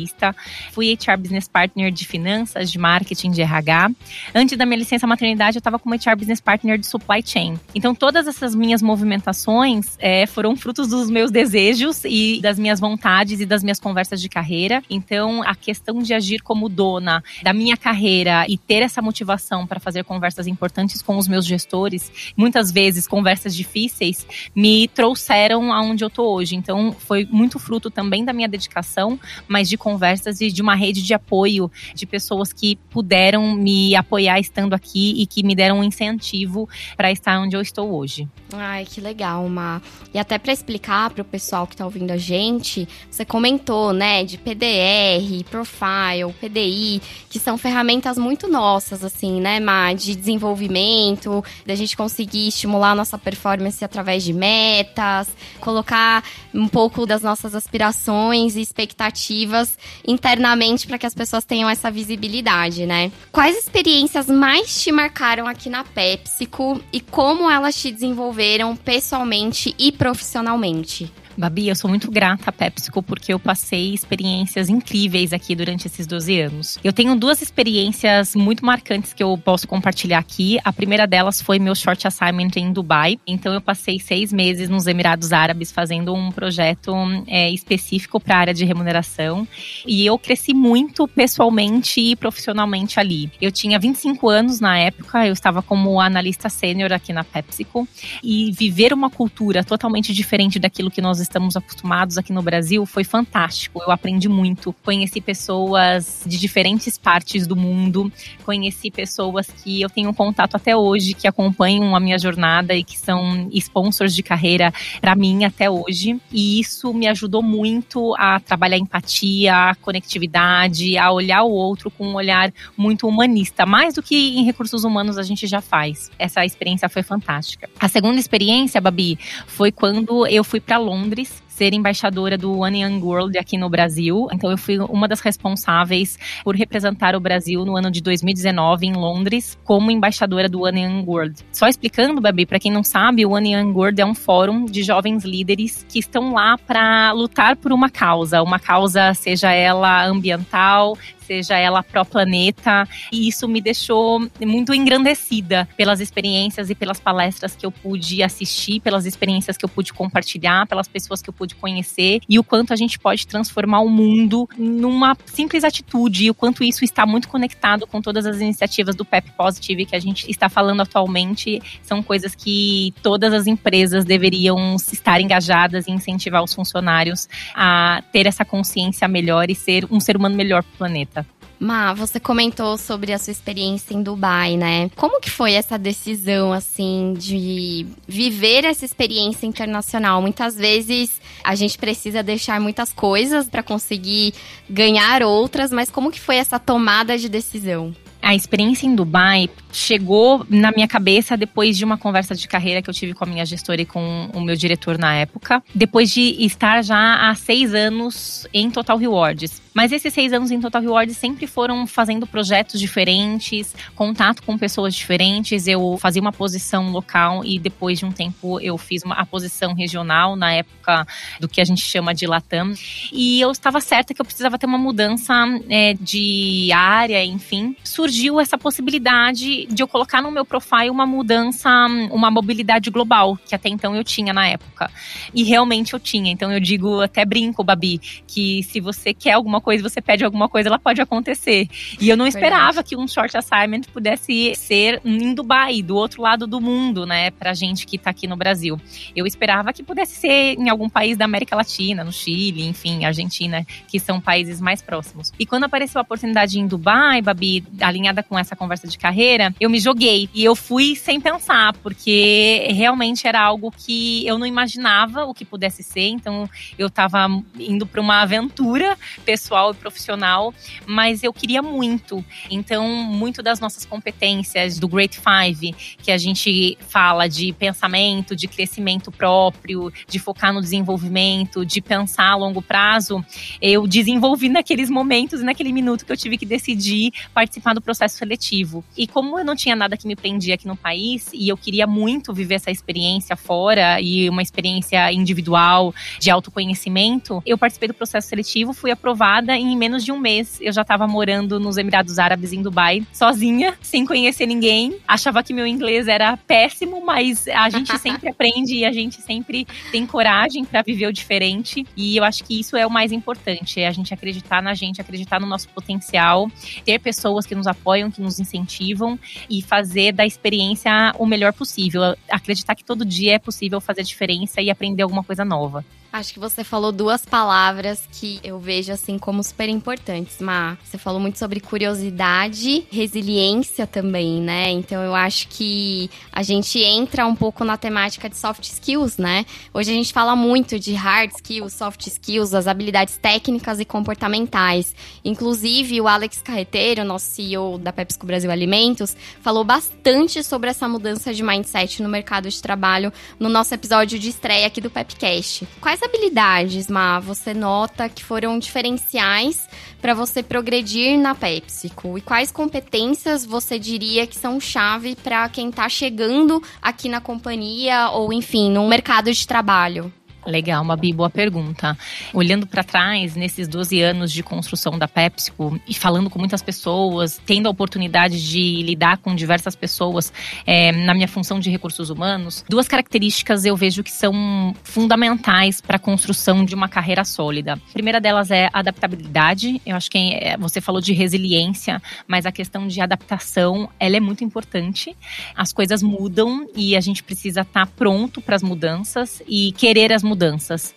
fui 0.72 0.94
HR 0.94 1.18
Business 1.18 1.48
Partner 1.48 1.92
de 1.92 2.06
finanças, 2.06 2.72
de 2.72 2.78
marketing, 2.78 3.32
de 3.32 3.42
RH. 3.42 3.92
Antes 4.34 4.58
da 4.58 4.66
minha 4.66 4.78
licença 4.78 5.08
maternidade, 5.08 5.58
eu 5.58 5.60
estava 5.60 5.80
como 5.80 5.96
HR 5.96 6.16
Business 6.18 6.40
Partner 6.40 6.78
de 6.78 6.88
supply 6.88 7.22
chain. 7.26 7.60
Então, 7.74 7.94
todas 7.94 8.28
essas 8.28 8.56
minhas 8.56 8.82
movimentações 8.82 9.98
é, 10.00 10.26
foram 10.26 10.56
frutos 10.56 10.88
dos 10.88 11.10
meus 11.10 11.32
desejos 11.32 12.04
e 12.06 12.40
das 12.42 12.58
minhas 12.60 12.80
vontades 12.80 13.40
e 13.40 13.46
das 13.46 13.64
minhas 13.64 13.80
conversas 13.80 14.22
de 14.22 14.30
carreira. 14.30 14.84
Então, 14.90 15.44
a 15.44 15.56
questão 15.56 16.00
de 16.00 16.14
agir 16.14 16.42
como 16.42 16.70
dona 16.70 17.24
da 17.44 17.54
minha 17.54 17.78
carreira 17.78 18.46
e 18.48 18.58
ter 18.58 18.82
essa 18.82 19.02
motivação 19.02 19.66
para 19.66 19.80
fazer 19.80 20.04
conversas 20.04 20.48
importantes 20.48 21.02
com 21.02 21.18
os 21.18 21.28
meus 21.28 21.46
gestores, 21.46 22.12
muitas 22.36 22.72
vezes 22.72 23.08
conversas 23.08 23.56
difíceis, 23.56 24.26
me 24.56 24.88
trouxeram 24.88 25.74
aonde 25.74 26.04
eu 26.04 26.08
estou 26.08 26.34
hoje. 26.34 26.56
Então, 26.56 26.92
foi 26.92 27.28
muito 27.30 27.60
fruto 27.60 27.90
também 27.90 28.24
da 28.24 28.34
minha 28.34 28.48
dedicação, 28.48 29.20
mas 29.48 29.70
de 29.70 29.78
conversas 29.80 30.42
e 30.42 30.52
de 30.52 30.62
uma 30.62 30.76
rede 30.76 31.02
de 31.02 31.14
apoio 31.14 31.72
de 31.96 32.06
pessoas 32.06 32.54
que 32.54 32.76
puderam 32.92 33.56
me 33.56 33.96
apoiar 33.96 34.40
estando 34.40 34.74
aqui 34.74 35.14
e 35.18 35.26
que 35.26 35.42
me 35.42 35.56
deram 35.56 35.80
um 35.80 35.84
incentivo 35.84 36.70
para 36.96 37.12
estar 37.12 37.40
onde 37.40 37.56
eu 37.56 37.62
estou 37.62 37.96
hoje. 37.96 38.28
Ai, 38.54 38.86
que 38.86 39.00
legal, 39.00 39.48
Ma. 39.48 39.82
E 40.14 40.20
até 40.20 40.38
para 40.38 40.52
explicar 40.52 41.10
para 41.12 41.22
o 41.22 41.26
pessoal 41.26 41.68
que 41.68 41.74
está 41.74 41.86
ouvindo 41.86 42.12
a 42.12 42.18
gente, 42.18 42.88
você 43.10 43.24
comentou, 43.24 43.94
né, 43.94 44.24
de 44.24 44.38
PDR, 44.38 45.44
Profile, 45.50 46.34
PDI, 46.40 47.02
que 47.30 47.40
são 47.40 47.58
ferramentas 47.58 48.18
muito 48.18 48.48
nossas, 48.48 49.04
assim, 49.04 49.40
né, 49.40 49.60
Ma, 49.60 49.94
de 49.94 50.16
desenvolvimento, 50.16 51.44
da 51.66 51.76
gente 51.76 51.96
conseguir 51.96 52.48
estimular 52.48 52.96
nossa 52.96 53.18
performance 53.18 53.84
através 53.86 54.24
de 54.24 54.34
metas, 54.34 55.28
colocar 55.60 56.24
um 56.54 56.68
pouco 56.68 57.06
das 57.06 57.22
nossas 57.22 57.54
aspirações 57.54 58.56
e 58.56 58.62
expectativas 58.62 59.69
internamente 60.08 60.88
para 60.88 60.98
que 60.98 61.06
as 61.06 61.14
pessoas 61.14 61.44
tenham 61.44 61.70
essa 61.70 61.92
visibilidade, 61.92 62.86
né? 62.86 63.12
Quais 63.32 63.58
experiências 63.58 64.28
mais 64.28 64.82
te 64.82 64.92
marcaram 64.92 65.48
aqui 65.48 65.70
na 65.70 65.84
PepsiCo 65.84 66.82
e 66.92 67.00
como 67.00 67.50
elas 67.50 67.76
te 67.76 67.92
desenvolveram 67.92 68.76
pessoalmente 68.76 69.76
e 69.78 69.92
profissionalmente? 69.92 71.12
Babi, 71.40 71.70
eu 71.70 71.76
sou 71.76 71.90
muito 71.90 72.12
grata 72.12 72.50
à 72.50 72.52
PepsiCo 72.52 73.02
porque 73.02 73.34
eu 73.34 73.40
passei 73.40 73.94
experiências 73.94 74.68
incríveis 74.68 75.32
aqui 75.32 75.56
durante 75.56 75.88
esses 75.88 76.06
12 76.06 76.42
anos. 76.42 76.78
Eu 76.84 76.92
tenho 76.92 77.16
duas 77.16 77.42
experiências 77.42 78.36
muito 78.36 78.66
marcantes 78.66 79.14
que 79.14 79.24
eu 79.24 79.38
posso 79.38 79.66
compartilhar 79.66 80.20
aqui. 80.20 80.60
A 80.66 80.74
primeira 80.74 81.08
delas 81.08 81.42
foi 81.42 81.58
meu 81.58 81.74
short 81.74 82.06
assignment 82.06 82.52
em 82.58 82.74
Dubai. 82.74 83.18
Então 83.26 83.54
eu 83.54 83.62
passei 83.62 84.02
seis 84.02 84.34
meses 84.34 84.68
nos 84.68 84.86
Emirados 84.86 85.32
Árabes 85.32 85.72
fazendo 85.72 86.14
um 86.14 86.30
projeto 86.30 86.94
é, 87.26 87.50
específico 87.52 88.20
para 88.20 88.36
a 88.36 88.40
área 88.40 88.54
de 88.54 88.66
remuneração. 88.66 89.48
E 89.88 90.06
eu 90.06 90.20
cresci 90.20 90.54
muito 90.54 91.08
pessoalmente 91.08 92.02
e 92.02 92.18
profissionalmente 92.18 93.00
ali. 93.00 93.32
Eu 93.40 93.50
tinha 93.50 93.80
25 93.80 94.28
anos 94.28 94.60
na 94.60 94.78
época, 94.78 95.26
eu 95.26 95.32
estava 95.32 95.62
como 95.62 96.02
analista 96.02 96.50
sênior 96.50 96.92
aqui 96.92 97.14
na 97.14 97.24
PepsiCo. 97.24 97.88
E 98.22 98.52
viver 98.52 98.92
uma 98.92 99.10
cultura 99.10 99.64
totalmente 99.64 100.14
diferente 100.14 100.60
daquilo 100.60 100.92
que 100.92 101.02
nós 101.02 101.29
estamos 101.30 101.56
acostumados 101.56 102.18
aqui 102.18 102.34
no 102.34 102.42
Brasil 102.42 102.86
foi 102.86 103.04
fantástico. 103.04 103.82
Eu 103.82 103.92
aprendi 103.92 104.28
muito. 104.28 104.74
Conheci 104.84 105.22
pessoas 105.22 106.24
de 106.26 106.38
diferentes 106.38 106.98
partes 106.98 107.46
do 107.46 107.56
mundo, 107.56 108.12
conheci 108.44 108.90
pessoas 108.90 109.48
que 109.48 109.82
eu 109.82 109.90
tenho 109.90 110.14
contato 110.14 110.56
até 110.56 110.76
hoje, 110.76 111.14
que 111.14 111.28
acompanham 111.28 111.96
a 111.96 112.00
minha 112.00 112.18
jornada 112.18 112.74
e 112.76 112.84
que 112.84 112.98
são 112.98 113.48
sponsors 113.54 114.16
de 114.16 114.24
carreira 114.24 114.74
para 115.00 115.16
mim 115.16 115.46
até 115.46 115.70
hoje. 115.70 116.20
E 116.32 116.60
isso 116.60 116.94
me 116.94 117.08
ajudou 117.08 117.44
muito 117.44 118.16
a 118.18 118.40
trabalhar 118.40 118.78
empatia, 118.78 119.70
a 119.70 119.76
conectividade, 119.76 120.98
a 120.98 121.12
olhar 121.12 121.44
o 121.44 121.52
outro 121.52 121.92
com 121.92 122.08
um 122.08 122.16
olhar 122.16 122.52
muito 122.76 123.08
humanista, 123.08 123.66
mais 123.66 123.94
do 123.94 124.02
que 124.02 124.16
em 124.16 124.44
recursos 124.44 124.84
humanos 124.84 125.18
a 125.18 125.24
gente 125.24 125.46
já 125.46 125.62
faz. 125.62 126.10
Essa 126.18 126.44
experiência 126.44 126.90
foi 126.90 127.04
fantástica. 127.04 127.70
A 127.80 127.88
segunda 127.88 128.20
experiência, 128.20 128.82
Babi, 128.82 129.20
foi 129.46 129.72
quando 129.72 130.26
eu 130.26 130.44
fui 130.44 130.60
para 130.60 130.78
Londres 130.78 131.19
ser 131.26 131.74
embaixadora 131.74 132.38
do 132.38 132.60
One 132.60 132.84
Young 132.84 133.02
World 133.02 133.38
aqui 133.38 133.58
no 133.58 133.70
Brasil. 133.70 134.28
Então 134.32 134.50
eu 134.50 134.58
fui 134.58 134.80
uma 134.80 135.08
das 135.08 135.20
responsáveis 135.20 136.18
por 136.44 136.56
representar 136.56 137.16
o 137.16 137.20
Brasil 137.20 137.66
no 137.66 137.76
ano 137.76 137.92
de 137.92 138.02
2019 138.02 138.88
em 138.88 138.94
Londres 138.94 139.58
como 139.64 139.92
embaixadora 139.92 140.48
do 140.48 140.62
One 140.62 140.82
Young 140.82 141.04
World. 141.06 141.36
Só 141.52 141.68
explicando, 141.68 142.22
Babi, 142.22 142.46
para 142.46 142.60
quem 142.60 142.72
não 142.72 142.84
sabe, 142.84 143.26
o 143.26 143.32
One 143.32 143.54
Young 143.54 143.74
World 143.74 144.00
é 144.00 144.06
um 144.06 144.16
fórum 144.16 144.66
de 144.66 144.84
jovens 144.84 145.26
líderes 145.26 145.86
que 145.90 146.00
estão 146.00 146.34
lá 146.34 146.58
para 146.58 147.12
lutar 147.12 147.56
por 147.58 147.74
uma 147.74 147.90
causa, 147.90 148.42
uma 148.42 148.60
causa 148.60 149.14
seja 149.14 149.52
ela 149.52 150.06
ambiental, 150.06 150.98
seja 151.30 151.56
ela 151.56 151.84
pró 151.84 152.04
planeta, 152.04 152.88
e 153.12 153.28
isso 153.28 153.48
me 153.48 153.62
deixou 153.62 154.28
muito 154.44 154.74
engrandecida 154.74 155.70
pelas 155.78 156.00
experiências 156.00 156.72
e 156.72 156.76
pelas 156.76 157.00
palestras 157.00 157.56
que 157.56 157.64
eu 157.64 157.72
pude 157.72 158.24
assistir, 158.24 158.80
pelas 158.80 159.06
experiências 159.06 159.56
que 159.56 159.64
eu 159.64 159.70
pude 159.70 159.94
compartilhar, 159.94 160.66
pelas 160.66 160.88
pessoas 160.88 161.22
que 161.22 161.30
eu 161.30 161.34
pude 161.34 161.54
conhecer 161.54 162.22
e 162.28 162.40
o 162.40 162.44
quanto 162.44 162.74
a 162.74 162.76
gente 162.76 162.98
pode 162.98 163.28
transformar 163.28 163.82
o 163.82 163.90
mundo 163.90 164.50
numa 164.58 165.16
simples 165.26 165.64
atitude 165.64 166.26
e 166.26 166.30
o 166.32 166.34
quanto 166.34 166.64
isso 166.64 166.84
está 166.84 167.06
muito 167.06 167.28
conectado 167.28 167.86
com 167.86 168.02
todas 168.02 168.26
as 168.26 168.42
iniciativas 168.42 168.96
do 168.96 169.06
PEP 169.06 169.32
Positive 169.38 169.86
que 169.86 169.96
a 169.96 170.00
gente 170.00 170.30
está 170.32 170.50
falando 170.50 170.82
atualmente, 170.82 171.62
são 171.84 172.02
coisas 172.02 172.34
que 172.34 172.92
todas 173.04 173.34
as 173.34 173.46
empresas 173.46 174.04
deveriam 174.04 174.76
estar 174.78 175.22
engajadas 175.22 175.88
e 175.88 175.92
incentivar 175.92 176.44
os 176.44 176.56
funcionários 176.56 177.30
a 177.54 178.02
ter 178.12 178.26
essa 178.26 178.44
consciência 178.44 179.08
melhor 179.08 179.52
e 179.52 179.56
ser 179.56 179.86
um 179.92 180.00
ser 180.00 180.18
humano 180.18 180.36
melhor 180.36 180.64
para 180.64 180.74
o 180.74 180.78
planeta. 180.78 181.19
Ma, 181.60 181.94
você 181.94 182.22
comentou 182.22 182.78
sobre 182.78 183.12
a 183.12 183.18
sua 183.18 183.32
experiência 183.32 183.94
em 183.94 184.02
Dubai, 184.02 184.56
né? 184.56 184.90
Como 184.96 185.20
que 185.20 185.30
foi 185.30 185.54
essa 185.54 185.78
decisão, 185.78 186.54
assim, 186.54 187.14
de 187.18 187.86
viver 188.08 188.64
essa 188.64 188.86
experiência 188.86 189.46
internacional? 189.46 190.22
Muitas 190.22 190.56
vezes 190.56 191.20
a 191.44 191.56
gente 191.56 191.78
precisa 191.78 192.24
deixar 192.24 192.62
muitas 192.62 192.94
coisas 192.94 193.50
para 193.50 193.62
conseguir 193.62 194.34
ganhar 194.70 195.22
outras, 195.22 195.70
mas 195.70 195.92
como 195.92 196.12
que 196.12 196.20
foi 196.20 196.38
essa 196.38 196.58
tomada 196.58 197.18
de 197.18 197.28
decisão? 197.28 197.94
A 198.22 198.36
experiência 198.36 198.86
em 198.86 198.96
Dubai 198.96 199.50
chegou 199.72 200.46
na 200.50 200.72
minha 200.72 200.88
cabeça 200.88 201.38
depois 201.38 201.78
de 201.78 201.86
uma 201.86 201.98
conversa 201.98 202.36
de 202.36 202.48
carreira 202.48 202.82
que 202.82 202.90
eu 202.90 202.94
tive 202.94 203.14
com 203.14 203.24
a 203.24 203.28
minha 203.28 203.46
gestora 203.46 203.82
e 203.82 203.86
com 203.86 204.30
o 204.34 204.42
meu 204.42 204.56
diretor 204.56 204.98
na 204.98 205.16
época, 205.16 205.64
depois 205.74 206.12
de 206.12 206.22
estar 206.44 206.84
já 206.84 207.30
há 207.30 207.36
seis 207.36 207.74
anos 207.74 208.48
em 208.54 208.70
Total 208.70 208.98
Rewards. 208.98 209.62
Mas 209.74 209.92
esses 209.92 210.14
seis 210.14 210.34
anos 210.34 210.52
em 210.52 210.60
Total 210.60 210.82
Rewards 210.82 211.16
sempre 211.16 211.48
foram 211.48 211.88
fazendo 211.88 212.28
projetos 212.28 212.80
diferentes, 212.80 213.74
contato 213.96 214.44
com 214.44 214.58
pessoas 214.58 214.94
diferentes. 214.94 215.68
Eu 215.68 215.98
fazia 216.00 216.22
uma 216.22 216.34
posição 216.34 216.92
local 216.92 217.46
e 217.46 217.58
depois 217.58 218.00
de 218.00 218.06
um 218.06 218.12
tempo 218.12 218.60
eu 218.60 218.78
fiz 218.78 219.04
uma, 219.04 219.16
a 219.16 219.26
posição 219.26 219.74
regional, 219.74 220.36
na 220.36 220.52
época 220.52 221.08
do 221.40 221.48
que 221.48 221.62
a 221.62 221.66
gente 221.66 221.82
chama 221.82 222.14
de 222.14 222.26
Latam. 222.26 222.74
E 223.14 223.40
eu 223.40 223.52
estava 223.52 223.80
certa 223.80 224.14
que 224.14 224.20
eu 224.20 224.26
precisava 224.26 224.58
ter 224.58 224.66
uma 224.66 224.78
mudança 224.78 225.34
é, 225.70 225.94
de 225.94 226.72
área, 226.74 227.24
enfim. 227.24 227.76
Surgiu 227.84 228.09
essa 228.40 228.58
possibilidade 228.58 229.66
de 229.66 229.82
eu 229.82 229.88
colocar 229.88 230.22
no 230.22 230.32
meu 230.32 230.46
profile 230.46 230.90
uma 230.90 231.06
mudança, 231.06 231.70
uma 232.12 232.30
mobilidade 232.30 232.90
global, 232.90 233.38
que 233.46 233.56
até 233.56 233.70
então 233.70 233.96
eu 233.96 234.04
tinha 234.04 234.34
na 234.34 234.48
época. 234.48 234.90
E 235.34 235.44
realmente 235.44 235.94
eu 235.94 236.00
tinha. 236.00 236.32
Então 236.32 236.52
eu 236.52 236.60
digo, 236.60 237.02
até 237.02 237.26
brinco, 237.26 237.64
Babi, 237.64 238.00
que 238.28 238.64
se 238.64 238.80
você 238.80 239.14
quer 239.14 239.34
alguma 239.34 239.62
coisa, 239.62 239.88
você 239.88 240.02
pede 240.02 240.24
alguma 240.24 240.50
coisa, 240.50 240.70
ela 240.70 240.80
pode 240.80 241.02
acontecer. 241.02 241.68
E 242.00 242.10
eu 242.10 242.18
não 242.18 242.28
esperava 242.28 242.66
Verdade. 242.66 242.90
que 242.90 242.96
um 242.96 243.08
short 243.08 243.36
assignment 243.38 243.82
pudesse 243.94 244.54
ser 244.56 245.02
em 245.04 245.34
Dubai, 245.34 245.82
do 245.82 245.96
outro 245.96 246.22
lado 246.22 246.46
do 246.46 246.60
mundo, 246.60 247.06
né, 247.06 247.32
pra 247.32 247.54
gente 247.54 247.86
que 247.86 247.98
tá 247.98 248.10
aqui 248.10 248.28
no 248.28 248.36
Brasil. 248.36 248.80
Eu 249.16 249.26
esperava 249.26 249.72
que 249.74 249.84
pudesse 249.84 250.16
ser 250.16 250.56
em 250.58 250.70
algum 250.70 250.90
país 250.90 251.18
da 251.18 251.26
América 251.26 251.56
Latina, 251.56 252.04
no 252.04 252.12
Chile, 252.12 252.68
enfim, 252.68 253.06
Argentina, 253.06 253.66
que 253.88 254.00
são 254.00 254.20
países 254.20 254.60
mais 254.60 254.82
próximos. 254.82 255.32
E 255.40 255.46
quando 255.46 255.64
apareceu 255.66 256.00
a 256.00 256.02
oportunidade 256.02 256.60
em 256.60 256.68
Dubai, 256.68 257.22
Babi, 257.22 257.64
alinhada 258.00 258.24
com 258.24 258.40
essa 258.40 258.56
conversa 258.56 258.88
de 258.88 258.98
carreira, 258.98 259.54
eu 259.60 259.70
me 259.70 259.80
joguei. 259.80 260.30
E 260.34 260.44
eu 260.44 260.56
fui 260.56 260.96
sem 260.96 261.20
pensar, 261.20 261.74
porque 261.84 262.68
realmente 262.72 263.28
era 263.28 263.42
algo 263.42 263.72
que 263.72 264.26
eu 264.26 264.38
não 264.40 264.46
imaginava 264.46 265.26
o 265.26 265.34
que 265.34 265.44
pudesse 265.44 265.84
ser. 265.84 266.08
Então, 266.08 266.50
eu 266.78 266.90
tava 266.90 267.28
indo 267.60 267.86
para 267.86 268.00
uma 268.00 268.22
aventura 268.22 268.98
pessoal 269.26 269.72
e 269.72 269.76
profissional, 269.76 270.54
mas 270.86 271.24
eu 271.24 271.34
queria 271.34 271.62
muito. 271.62 272.24
Então, 272.50 272.88
muito 272.88 273.44
das 273.44 273.60
nossas 273.60 273.86
competências 273.86 274.80
do 274.80 274.88
Great 274.88 275.20
Five, 275.20 275.76
que 276.02 276.12
a 276.12 276.18
gente 276.18 276.78
fala 276.88 277.28
de 277.28 277.52
pensamento, 277.54 278.36
de 278.36 278.48
crescimento 278.48 279.12
próprio, 279.12 279.92
de 280.08 280.20
focar 280.20 280.54
no 280.54 280.62
desenvolvimento, 280.62 281.66
de 281.66 281.82
pensar 281.82 282.30
a 282.30 282.36
longo 282.36 282.62
prazo, 282.62 283.24
eu 283.62 283.86
desenvolvi 283.86 284.48
naqueles 284.48 284.90
momentos 284.90 285.42
naquele 285.42 285.74
minuto 285.74 286.06
que 286.06 286.12
eu 286.12 286.18
tive 286.18 286.38
que 286.38 286.46
decidir 286.46 287.12
participar 287.34 287.74
do 287.74 287.82
processo 287.90 288.18
seletivo. 288.18 288.84
E 288.96 289.08
como 289.08 289.40
eu 289.40 289.44
não 289.44 289.56
tinha 289.56 289.76
nada 289.76 289.98
que 289.98 290.08
me 290.08 290.16
prendia 290.16 290.54
aqui 290.54 290.68
no 290.68 290.76
país 290.76 291.32
e 291.34 291.50
eu 291.50 291.58
queria 291.58 291.88
muito 291.88 292.32
viver 292.32 292.56
essa 292.56 292.70
experiência 292.70 293.36
fora 293.36 294.00
e 294.00 294.30
uma 294.30 294.44
experiência 294.44 295.12
individual 295.12 295.92
de 296.20 296.30
autoconhecimento, 296.30 297.42
eu 297.48 297.58
participei 297.58 297.88
do 297.88 297.96
processo 297.96 298.28
seletivo, 298.28 298.74
fui 298.74 298.92
aprovada 298.92 299.58
e 299.58 299.64
em 299.64 299.76
menos 299.76 300.06
de 300.06 300.12
um 300.12 300.20
mês 300.20 300.60
eu 300.62 300.72
já 300.72 300.84
estava 300.84 301.08
morando 301.08 301.60
nos 301.60 301.78
Emirados 301.78 302.20
Árabes 302.20 302.54
em 302.54 302.62
Dubai, 302.62 303.04
sozinha, 303.12 303.76
sem 303.82 304.06
conhecer 304.06 304.46
ninguém. 304.46 305.00
Achava 305.08 305.42
que 305.42 305.52
meu 305.52 305.66
inglês 305.66 306.08
era 306.08 306.38
péssimo, 306.38 307.04
mas 307.04 307.48
a 307.48 307.72
gente 307.72 307.90
sempre 307.98 308.30
aprende 308.30 308.76
e 308.76 308.86
a 308.86 308.92
gente 308.92 309.20
sempre 309.20 309.66
tem 309.92 310.06
coragem 310.06 310.64
para 310.64 310.84
viver 310.84 311.08
o 311.08 311.14
diferente. 311.14 311.84
E 311.98 312.16
eu 312.16 312.24
acho 312.24 312.44
que 312.44 312.60
isso 312.60 312.78
é 312.78 312.86
o 312.86 312.92
mais 312.92 313.12
importante, 313.12 313.82
é 313.82 313.88
a 313.88 313.92
gente 313.92 314.14
acreditar 314.14 314.62
na 314.62 314.76
gente, 314.76 315.02
acreditar 315.02 315.40
no 315.40 315.48
nosso 315.48 315.68
potencial, 315.70 316.48
ter 316.86 317.00
pessoas 317.00 317.46
que 317.46 317.56
nos 317.56 317.66
apoiam, 317.66 317.79
que 318.12 318.22
nos 318.22 318.40
incentivam 318.40 319.20
e 319.50 319.62
fazer 319.62 320.12
da 320.12 320.26
experiência 320.26 320.92
o 321.18 321.26
melhor 321.26 321.54
possível. 321.54 322.16
Acreditar 322.30 322.76
que 322.76 322.84
todo 322.84 323.06
dia 323.06 323.36
é 323.36 323.40
possível 323.40 323.82
fazer 323.82 324.04
diferença 324.04 324.62
e 324.62 324.70
aprender 324.70 325.04
alguma 325.04 325.24
coisa 325.24 325.44
nova. 325.44 325.84
Acho 326.12 326.34
que 326.34 326.40
você 326.40 326.64
falou 326.64 326.92
duas 326.92 327.24
palavras 327.24 328.02
que 328.12 328.40
eu 328.44 328.58
vejo 328.58 328.92
assim 328.92 329.20
como 329.20 329.44
super 329.44 329.70
importantes, 329.70 330.40
Má. 330.40 330.76
Você 330.84 330.98
falou 330.98 331.20
muito 331.20 331.38
sobre 331.38 331.60
curiosidade, 331.60 332.88
resiliência 332.92 333.86
também, 333.86 334.42
né? 334.42 334.72
Então 334.72 335.04
eu 335.04 335.14
acho 335.14 335.48
que 335.50 336.10
a 336.32 336.42
gente 336.42 336.80
entra 336.82 337.28
um 337.28 337.36
pouco 337.36 337.64
na 337.64 337.78
temática 337.78 338.28
de 338.28 338.36
soft 338.36 338.64
skills, 338.64 339.20
né? 339.20 339.46
Hoje 339.72 339.92
a 339.92 339.94
gente 339.94 340.12
fala 340.12 340.36
muito 340.36 340.80
de 340.80 340.96
hard 340.96 341.32
skills, 341.32 341.74
soft 341.74 342.08
skills, 342.08 342.56
as 342.56 342.66
habilidades 342.66 343.18
técnicas 343.18 343.80
e 343.80 343.86
comportamentais. 343.86 344.96
Inclusive, 345.24 346.02
o 346.02 346.08
Alex 346.08 346.42
Carreteiro, 346.42 347.04
nosso 347.04 347.26
CEO 347.28 347.78
da 347.78 347.94
PepsiCo 347.94 348.26
Brasil 348.26 348.50
Alimentos, 348.50 349.16
falou 349.42 349.64
bastante 349.64 350.44
sobre 350.44 350.72
essa 350.72 350.88
mudança 350.88 351.32
de 351.32 351.44
mindset 351.44 352.02
no 352.02 352.10
mercado 352.10 352.50
de 352.50 352.60
trabalho 352.60 353.14
no 353.40 353.48
nosso 353.48 353.76
episódio 353.76 354.18
de 354.18 354.30
estreia 354.30 354.66
aqui 354.66 354.82
do 354.82 354.90
Pepcast. 354.90 355.68
Quais 355.80 355.99
quais 356.00 356.04
habilidades, 356.04 356.88
Ma, 356.88 357.20
você 357.20 357.54
nota 357.54 358.08
que 358.08 358.24
foram 358.24 358.58
diferenciais 358.58 359.68
para 360.02 360.14
você 360.14 360.42
progredir 360.42 361.20
na 361.20 361.36
PepsiCo? 361.36 362.18
E 362.18 362.22
quais 362.22 362.52
competências 362.52 363.46
você 363.46 363.78
diria 363.78 364.26
que 364.26 364.36
são 364.36 364.60
chave 364.60 365.16
para 365.16 365.50
quem 365.50 365.70
está 365.70 365.90
chegando 365.90 366.64
aqui 366.82 367.10
na 367.10 367.20
companhia 367.20 368.10
ou, 368.12 368.32
enfim, 368.32 368.72
no 368.72 368.88
mercado 368.88 369.32
de 369.32 369.46
trabalho? 369.46 370.12
Legal, 370.46 370.82
uma 370.82 370.96
boa 370.96 371.30
pergunta. 371.30 371.98
Olhando 372.34 372.66
para 372.66 372.84
trás, 372.84 373.36
nesses 373.36 373.68
12 373.68 374.02
anos 374.02 374.32
de 374.32 374.42
construção 374.42 374.98
da 374.98 375.08
PepsiCo 375.08 375.80
e 375.88 375.94
falando 375.94 376.30
com 376.30 376.40
muitas 376.40 376.62
pessoas, 376.62 377.42
tendo 377.46 377.68
a 377.68 377.70
oportunidade 377.70 378.42
de 378.48 378.82
lidar 378.84 379.18
com 379.18 379.36
diversas 379.36 379.76
pessoas 379.76 380.32
é, 380.66 380.92
na 380.92 381.14
minha 381.14 381.28
função 381.28 381.60
de 381.60 381.70
recursos 381.70 382.10
humanos, 382.10 382.64
duas 382.70 382.88
características 382.88 383.66
eu 383.66 383.76
vejo 383.76 384.02
que 384.02 384.12
são 384.12 384.74
fundamentais 384.84 385.82
para 385.82 385.98
a 385.98 386.00
construção 386.00 386.64
de 386.64 386.74
uma 386.74 386.88
carreira 386.88 387.26
sólida. 387.26 387.74
A 387.74 387.94
primeira 387.94 388.22
delas 388.22 388.50
é 388.50 388.70
adaptabilidade. 388.72 389.82
Eu 389.86 389.96
acho 389.96 390.10
que 390.10 390.18
é, 390.18 390.58
você 390.58 390.80
falou 390.80 391.02
de 391.02 391.14
resiliência, 391.14 392.02
mas 392.28 392.46
a 392.46 392.52
questão 392.52 392.88
de 392.88 393.02
adaptação 393.02 393.90
ela 394.00 394.16
é 394.16 394.20
muito 394.20 394.44
importante. 394.44 395.16
As 395.56 395.74
coisas 395.74 396.02
mudam 396.02 396.68
e 396.76 396.96
a 396.96 397.02
gente 397.02 397.22
precisa 397.22 397.62
estar 397.62 397.86
tá 397.86 397.92
pronto 397.96 398.42
para 398.42 398.56
as 398.56 398.64
mudanças 398.64 399.44
e 399.48 399.74
querer 399.74 400.14
as 400.14 400.24
mudanças. 400.24 400.29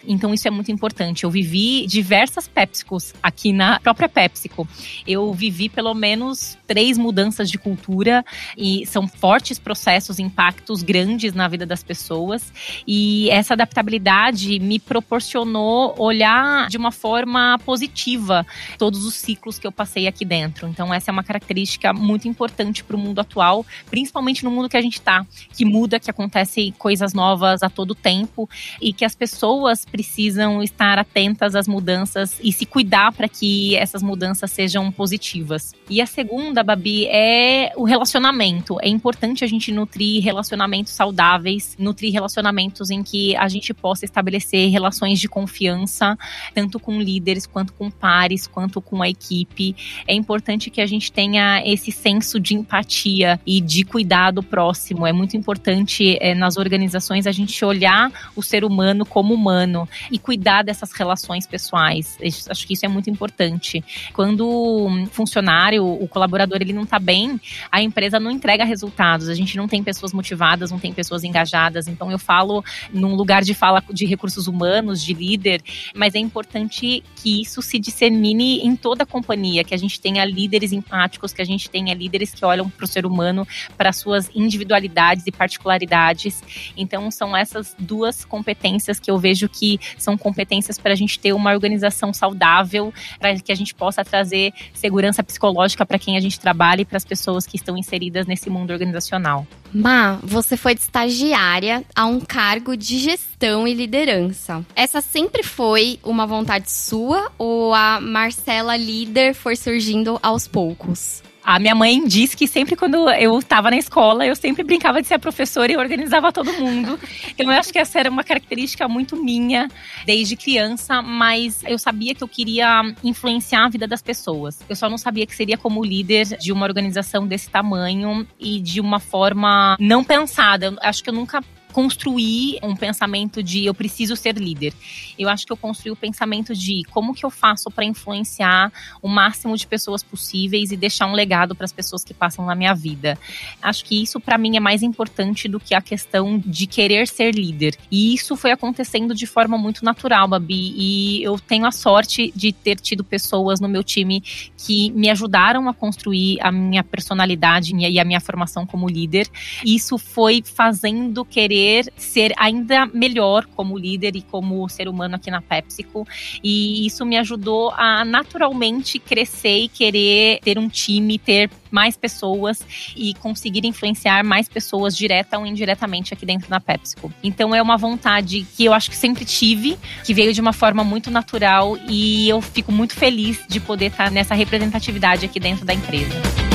Então 0.06 0.32
isso 0.32 0.46
é 0.48 0.50
muito 0.50 0.70
importante. 0.70 1.24
Eu 1.24 1.30
vivi 1.30 1.86
diversas 1.86 2.48
PepsiCos 2.48 3.14
aqui 3.22 3.52
na 3.52 3.80
própria 3.80 4.08
PepsiCo. 4.08 4.66
Eu 5.06 5.32
vivi 5.32 5.68
pelo 5.68 5.94
menos 5.94 6.56
três 6.66 6.96
mudanças 6.96 7.50
de 7.50 7.58
cultura 7.58 8.24
e 8.56 8.86
são 8.86 9.06
fortes 9.06 9.58
processos, 9.58 10.18
impactos 10.18 10.82
grandes 10.82 11.34
na 11.34 11.48
vida 11.48 11.66
das 11.66 11.82
pessoas. 11.82 12.52
E 12.86 13.30
essa 13.30 13.54
adaptabilidade 13.54 14.58
me 14.58 14.78
proporcionou 14.78 15.94
olhar 15.98 16.68
de 16.68 16.76
uma 16.76 16.90
forma 16.90 17.58
positiva 17.64 18.46
todos 18.78 19.04
os 19.04 19.14
ciclos 19.14 19.58
que 19.58 19.66
eu 19.66 19.72
passei 19.72 20.06
aqui 20.06 20.24
dentro. 20.24 20.66
Então 20.66 20.92
essa 20.92 21.10
é 21.10 21.12
uma 21.12 21.24
característica 21.24 21.92
muito 21.92 22.28
importante 22.28 22.82
para 22.82 22.96
o 22.96 22.98
mundo 22.98 23.20
atual, 23.20 23.64
principalmente 23.90 24.44
no 24.44 24.50
mundo 24.50 24.68
que 24.68 24.76
a 24.76 24.80
gente 24.80 24.94
está, 24.94 25.26
que 25.56 25.64
muda, 25.64 26.00
que 26.00 26.10
acontecem 26.10 26.72
coisas 26.72 27.12
novas 27.12 27.62
a 27.62 27.70
todo 27.70 27.94
tempo 27.94 28.48
e 28.80 28.92
que 28.92 29.04
as 29.04 29.14
pessoas 29.22 29.84
precisam 29.84 30.64
estar 30.64 30.98
atentas 30.98 31.54
às 31.54 31.68
mudanças 31.68 32.40
e 32.42 32.52
se 32.52 32.66
cuidar 32.66 33.12
para 33.12 33.28
que 33.28 33.76
essas 33.76 34.02
mudanças 34.02 34.50
sejam 34.50 34.90
positivas. 34.90 35.72
E 35.88 36.00
a 36.00 36.06
segunda, 36.06 36.64
Babi, 36.64 37.06
é 37.06 37.72
o 37.76 37.84
relacionamento. 37.84 38.78
É 38.80 38.88
importante 38.88 39.44
a 39.44 39.46
gente 39.46 39.70
nutrir 39.70 40.24
relacionamentos 40.24 40.92
saudáveis, 40.92 41.76
nutrir 41.78 42.12
relacionamentos 42.12 42.90
em 42.90 43.04
que 43.04 43.36
a 43.36 43.46
gente 43.46 43.72
possa 43.72 44.04
estabelecer 44.04 44.68
relações 44.70 45.20
de 45.20 45.28
confiança, 45.28 46.18
tanto 46.52 46.80
com 46.80 47.00
líderes, 47.00 47.46
quanto 47.46 47.72
com 47.74 47.92
pares, 47.92 48.48
quanto 48.48 48.80
com 48.80 49.02
a 49.02 49.08
equipe. 49.08 49.76
É 50.04 50.14
importante 50.14 50.68
que 50.68 50.80
a 50.80 50.86
gente 50.86 51.12
tenha 51.12 51.62
esse 51.64 51.92
senso 51.92 52.40
de 52.40 52.54
empatia 52.54 53.38
e 53.46 53.60
de 53.60 53.84
cuidado 53.84 54.42
próximo. 54.42 55.06
É 55.06 55.12
muito 55.12 55.36
importante 55.36 56.18
é, 56.20 56.34
nas 56.34 56.56
organizações 56.56 57.24
a 57.28 57.30
gente 57.30 57.64
olhar 57.64 58.10
o 58.34 58.42
ser 58.42 58.64
humano 58.64 59.06
como 59.12 59.34
humano 59.34 59.86
e 60.10 60.18
cuidar 60.18 60.62
dessas 60.62 60.90
relações 60.92 61.46
pessoais. 61.46 62.16
Acho 62.48 62.66
que 62.66 62.72
isso 62.72 62.86
é 62.86 62.88
muito 62.88 63.10
importante. 63.10 63.84
Quando 64.14 64.48
o 64.48 65.06
funcionário, 65.10 65.84
o 65.84 66.08
colaborador, 66.08 66.56
ele 66.62 66.72
não 66.72 66.84
está 66.84 66.98
bem, 66.98 67.38
a 67.70 67.82
empresa 67.82 68.18
não 68.18 68.30
entrega 68.30 68.64
resultados. 68.64 69.28
A 69.28 69.34
gente 69.34 69.54
não 69.54 69.68
tem 69.68 69.82
pessoas 69.82 70.14
motivadas, 70.14 70.70
não 70.70 70.78
tem 70.78 70.94
pessoas 70.94 71.24
engajadas. 71.24 71.88
Então 71.88 72.10
eu 72.10 72.18
falo 72.18 72.64
num 72.90 73.14
lugar 73.14 73.42
de 73.42 73.52
fala 73.52 73.84
de 73.92 74.06
recursos 74.06 74.46
humanos, 74.46 75.04
de 75.04 75.12
líder, 75.12 75.62
mas 75.94 76.14
é 76.14 76.18
importante 76.18 77.04
que 77.16 77.42
isso 77.42 77.60
se 77.60 77.78
dissemine 77.78 78.60
em 78.60 78.74
toda 78.74 79.02
a 79.02 79.06
companhia, 79.06 79.62
que 79.62 79.74
a 79.74 79.78
gente 79.78 80.00
tenha 80.00 80.24
líderes 80.24 80.72
empáticos, 80.72 81.34
que 81.34 81.42
a 81.42 81.44
gente 81.44 81.68
tenha 81.68 81.92
líderes 81.92 82.32
que 82.32 82.46
olham 82.46 82.70
para 82.70 82.84
o 82.84 82.88
ser 82.88 83.04
humano, 83.04 83.46
para 83.76 83.92
suas 83.92 84.30
individualidades 84.34 85.26
e 85.26 85.30
particularidades. 85.30 86.42
Então 86.74 87.10
são 87.10 87.36
essas 87.36 87.76
duas 87.78 88.24
competências 88.24 89.01
que 89.02 89.10
eu 89.10 89.18
vejo 89.18 89.48
que 89.48 89.78
são 89.98 90.16
competências 90.16 90.78
para 90.78 90.92
a 90.92 90.96
gente 90.96 91.18
ter 91.18 91.32
uma 91.32 91.52
organização 91.52 92.14
saudável, 92.14 92.94
para 93.18 93.38
que 93.38 93.52
a 93.52 93.54
gente 93.54 93.74
possa 93.74 94.04
trazer 94.04 94.52
segurança 94.72 95.22
psicológica 95.22 95.84
para 95.84 95.98
quem 95.98 96.16
a 96.16 96.20
gente 96.20 96.38
trabalha 96.38 96.82
e 96.82 96.84
para 96.84 96.96
as 96.96 97.04
pessoas 97.04 97.46
que 97.46 97.56
estão 97.56 97.76
inseridas 97.76 98.26
nesse 98.26 98.48
mundo 98.48 98.70
organizacional. 98.70 99.46
Ma, 99.74 100.18
você 100.22 100.56
foi 100.56 100.74
de 100.74 100.82
estagiária 100.82 101.82
a 101.94 102.04
um 102.04 102.20
cargo 102.20 102.76
de 102.76 102.98
gestão 102.98 103.66
e 103.66 103.72
liderança. 103.72 104.64
Essa 104.76 105.00
sempre 105.00 105.42
foi 105.42 105.98
uma 106.02 106.26
vontade 106.26 106.70
sua 106.70 107.32
ou 107.38 107.72
a 107.72 107.98
Marcela 108.00 108.76
líder 108.76 109.34
foi 109.34 109.56
surgindo 109.56 110.18
aos 110.22 110.46
poucos? 110.46 111.22
A 111.44 111.58
minha 111.58 111.74
mãe 111.74 112.06
disse 112.06 112.36
que 112.36 112.46
sempre 112.46 112.76
quando 112.76 113.10
eu 113.10 113.38
estava 113.38 113.70
na 113.70 113.76
escola, 113.76 114.24
eu 114.24 114.36
sempre 114.36 114.62
brincava 114.62 115.02
de 115.02 115.08
ser 115.08 115.18
professora 115.18 115.72
e 115.72 115.76
organizava 115.76 116.32
todo 116.32 116.52
mundo. 116.52 116.98
Então 117.28 117.52
eu 117.52 117.58
acho 117.58 117.72
que 117.72 117.78
essa 117.78 117.98
era 117.98 118.10
uma 118.10 118.22
característica 118.22 118.88
muito 118.88 119.16
minha 119.16 119.68
desde 120.06 120.36
criança, 120.36 121.02
mas 121.02 121.62
eu 121.64 121.78
sabia 121.78 122.14
que 122.14 122.22
eu 122.22 122.28
queria 122.28 122.82
influenciar 123.02 123.64
a 123.64 123.68
vida 123.68 123.88
das 123.88 124.02
pessoas. 124.02 124.60
Eu 124.68 124.76
só 124.76 124.88
não 124.88 124.98
sabia 124.98 125.26
que 125.26 125.34
seria 125.34 125.58
como 125.58 125.84
líder 125.84 126.36
de 126.38 126.52
uma 126.52 126.64
organização 126.64 127.26
desse 127.26 127.50
tamanho 127.50 128.26
e 128.38 128.60
de 128.60 128.80
uma 128.80 129.00
forma 129.00 129.76
não 129.80 130.04
pensada. 130.04 130.66
Eu 130.66 130.76
acho 130.80 131.02
que 131.02 131.10
eu 131.10 131.14
nunca 131.14 131.40
construir 131.72 132.58
um 132.62 132.76
pensamento 132.76 133.42
de 133.42 133.64
eu 133.64 133.74
preciso 133.74 134.14
ser 134.14 134.36
líder. 134.36 134.74
Eu 135.18 135.28
acho 135.28 135.46
que 135.46 135.52
eu 135.52 135.56
construí 135.56 135.90
o 135.90 135.96
pensamento 135.96 136.54
de 136.54 136.82
como 136.90 137.14
que 137.14 137.24
eu 137.24 137.30
faço 137.30 137.70
para 137.70 137.84
influenciar 137.84 138.70
o 139.00 139.08
máximo 139.08 139.56
de 139.56 139.66
pessoas 139.66 140.02
possíveis 140.02 140.70
e 140.70 140.76
deixar 140.76 141.06
um 141.06 141.12
legado 141.12 141.54
para 141.54 141.64
as 141.64 141.72
pessoas 141.72 142.04
que 142.04 142.12
passam 142.12 142.44
na 142.44 142.54
minha 142.54 142.74
vida. 142.74 143.18
Acho 143.60 143.84
que 143.84 144.02
isso 144.02 144.20
para 144.20 144.36
mim 144.36 144.56
é 144.56 144.60
mais 144.60 144.82
importante 144.82 145.48
do 145.48 145.58
que 145.58 145.74
a 145.74 145.80
questão 145.80 146.38
de 146.38 146.66
querer 146.66 147.08
ser 147.08 147.34
líder. 147.34 147.76
E 147.90 148.14
isso 148.14 148.36
foi 148.36 148.50
acontecendo 148.50 149.14
de 149.14 149.26
forma 149.26 149.56
muito 149.56 149.84
natural, 149.84 150.28
Babi, 150.28 150.74
e 150.76 151.22
eu 151.22 151.38
tenho 151.38 151.66
a 151.66 151.72
sorte 151.72 152.32
de 152.36 152.52
ter 152.52 152.78
tido 152.78 153.02
pessoas 153.02 153.60
no 153.60 153.68
meu 153.68 153.82
time 153.82 154.22
que 154.56 154.90
me 154.90 155.08
ajudaram 155.08 155.68
a 155.68 155.74
construir 155.74 156.38
a 156.40 156.52
minha 156.52 156.84
personalidade 156.84 157.74
e 157.74 157.98
a 157.98 158.04
minha 158.04 158.20
formação 158.20 158.66
como 158.66 158.88
líder. 158.88 159.28
Isso 159.64 159.96
foi 159.96 160.42
fazendo 160.44 161.24
querer 161.24 161.61
querer 161.62 161.92
ser 161.96 162.32
ainda 162.36 162.86
melhor 162.86 163.46
como 163.54 163.78
líder 163.78 164.16
e 164.16 164.22
como 164.22 164.68
ser 164.68 164.88
humano 164.88 165.14
aqui 165.14 165.30
na 165.30 165.40
PepsiCo. 165.40 166.06
E 166.42 166.84
isso 166.86 167.06
me 167.06 167.16
ajudou 167.16 167.70
a 167.70 168.04
naturalmente 168.04 168.98
crescer 168.98 169.64
e 169.64 169.68
querer 169.68 170.40
ter 170.40 170.58
um 170.58 170.68
time, 170.68 171.18
ter 171.18 171.50
mais 171.70 171.96
pessoas 171.96 172.60
e 172.96 173.14
conseguir 173.14 173.64
influenciar 173.64 174.24
mais 174.24 174.48
pessoas 174.48 174.96
direta 174.96 175.38
ou 175.38 175.46
indiretamente 175.46 176.12
aqui 176.12 176.26
dentro 176.26 176.50
da 176.50 176.60
PepsiCo. 176.60 177.12
Então 177.22 177.54
é 177.54 177.62
uma 177.62 177.76
vontade 177.76 178.46
que 178.56 178.64
eu 178.64 178.72
acho 178.72 178.90
que 178.90 178.96
sempre 178.96 179.24
tive, 179.24 179.78
que 180.04 180.12
veio 180.12 180.34
de 180.34 180.40
uma 180.40 180.52
forma 180.52 180.82
muito 180.84 181.10
natural 181.10 181.78
e 181.88 182.28
eu 182.28 182.40
fico 182.42 182.72
muito 182.72 182.94
feliz 182.94 183.40
de 183.48 183.60
poder 183.60 183.86
estar 183.86 184.10
nessa 184.10 184.34
representatividade 184.34 185.24
aqui 185.24 185.38
dentro 185.38 185.64
da 185.64 185.72
empresa. 185.72 186.51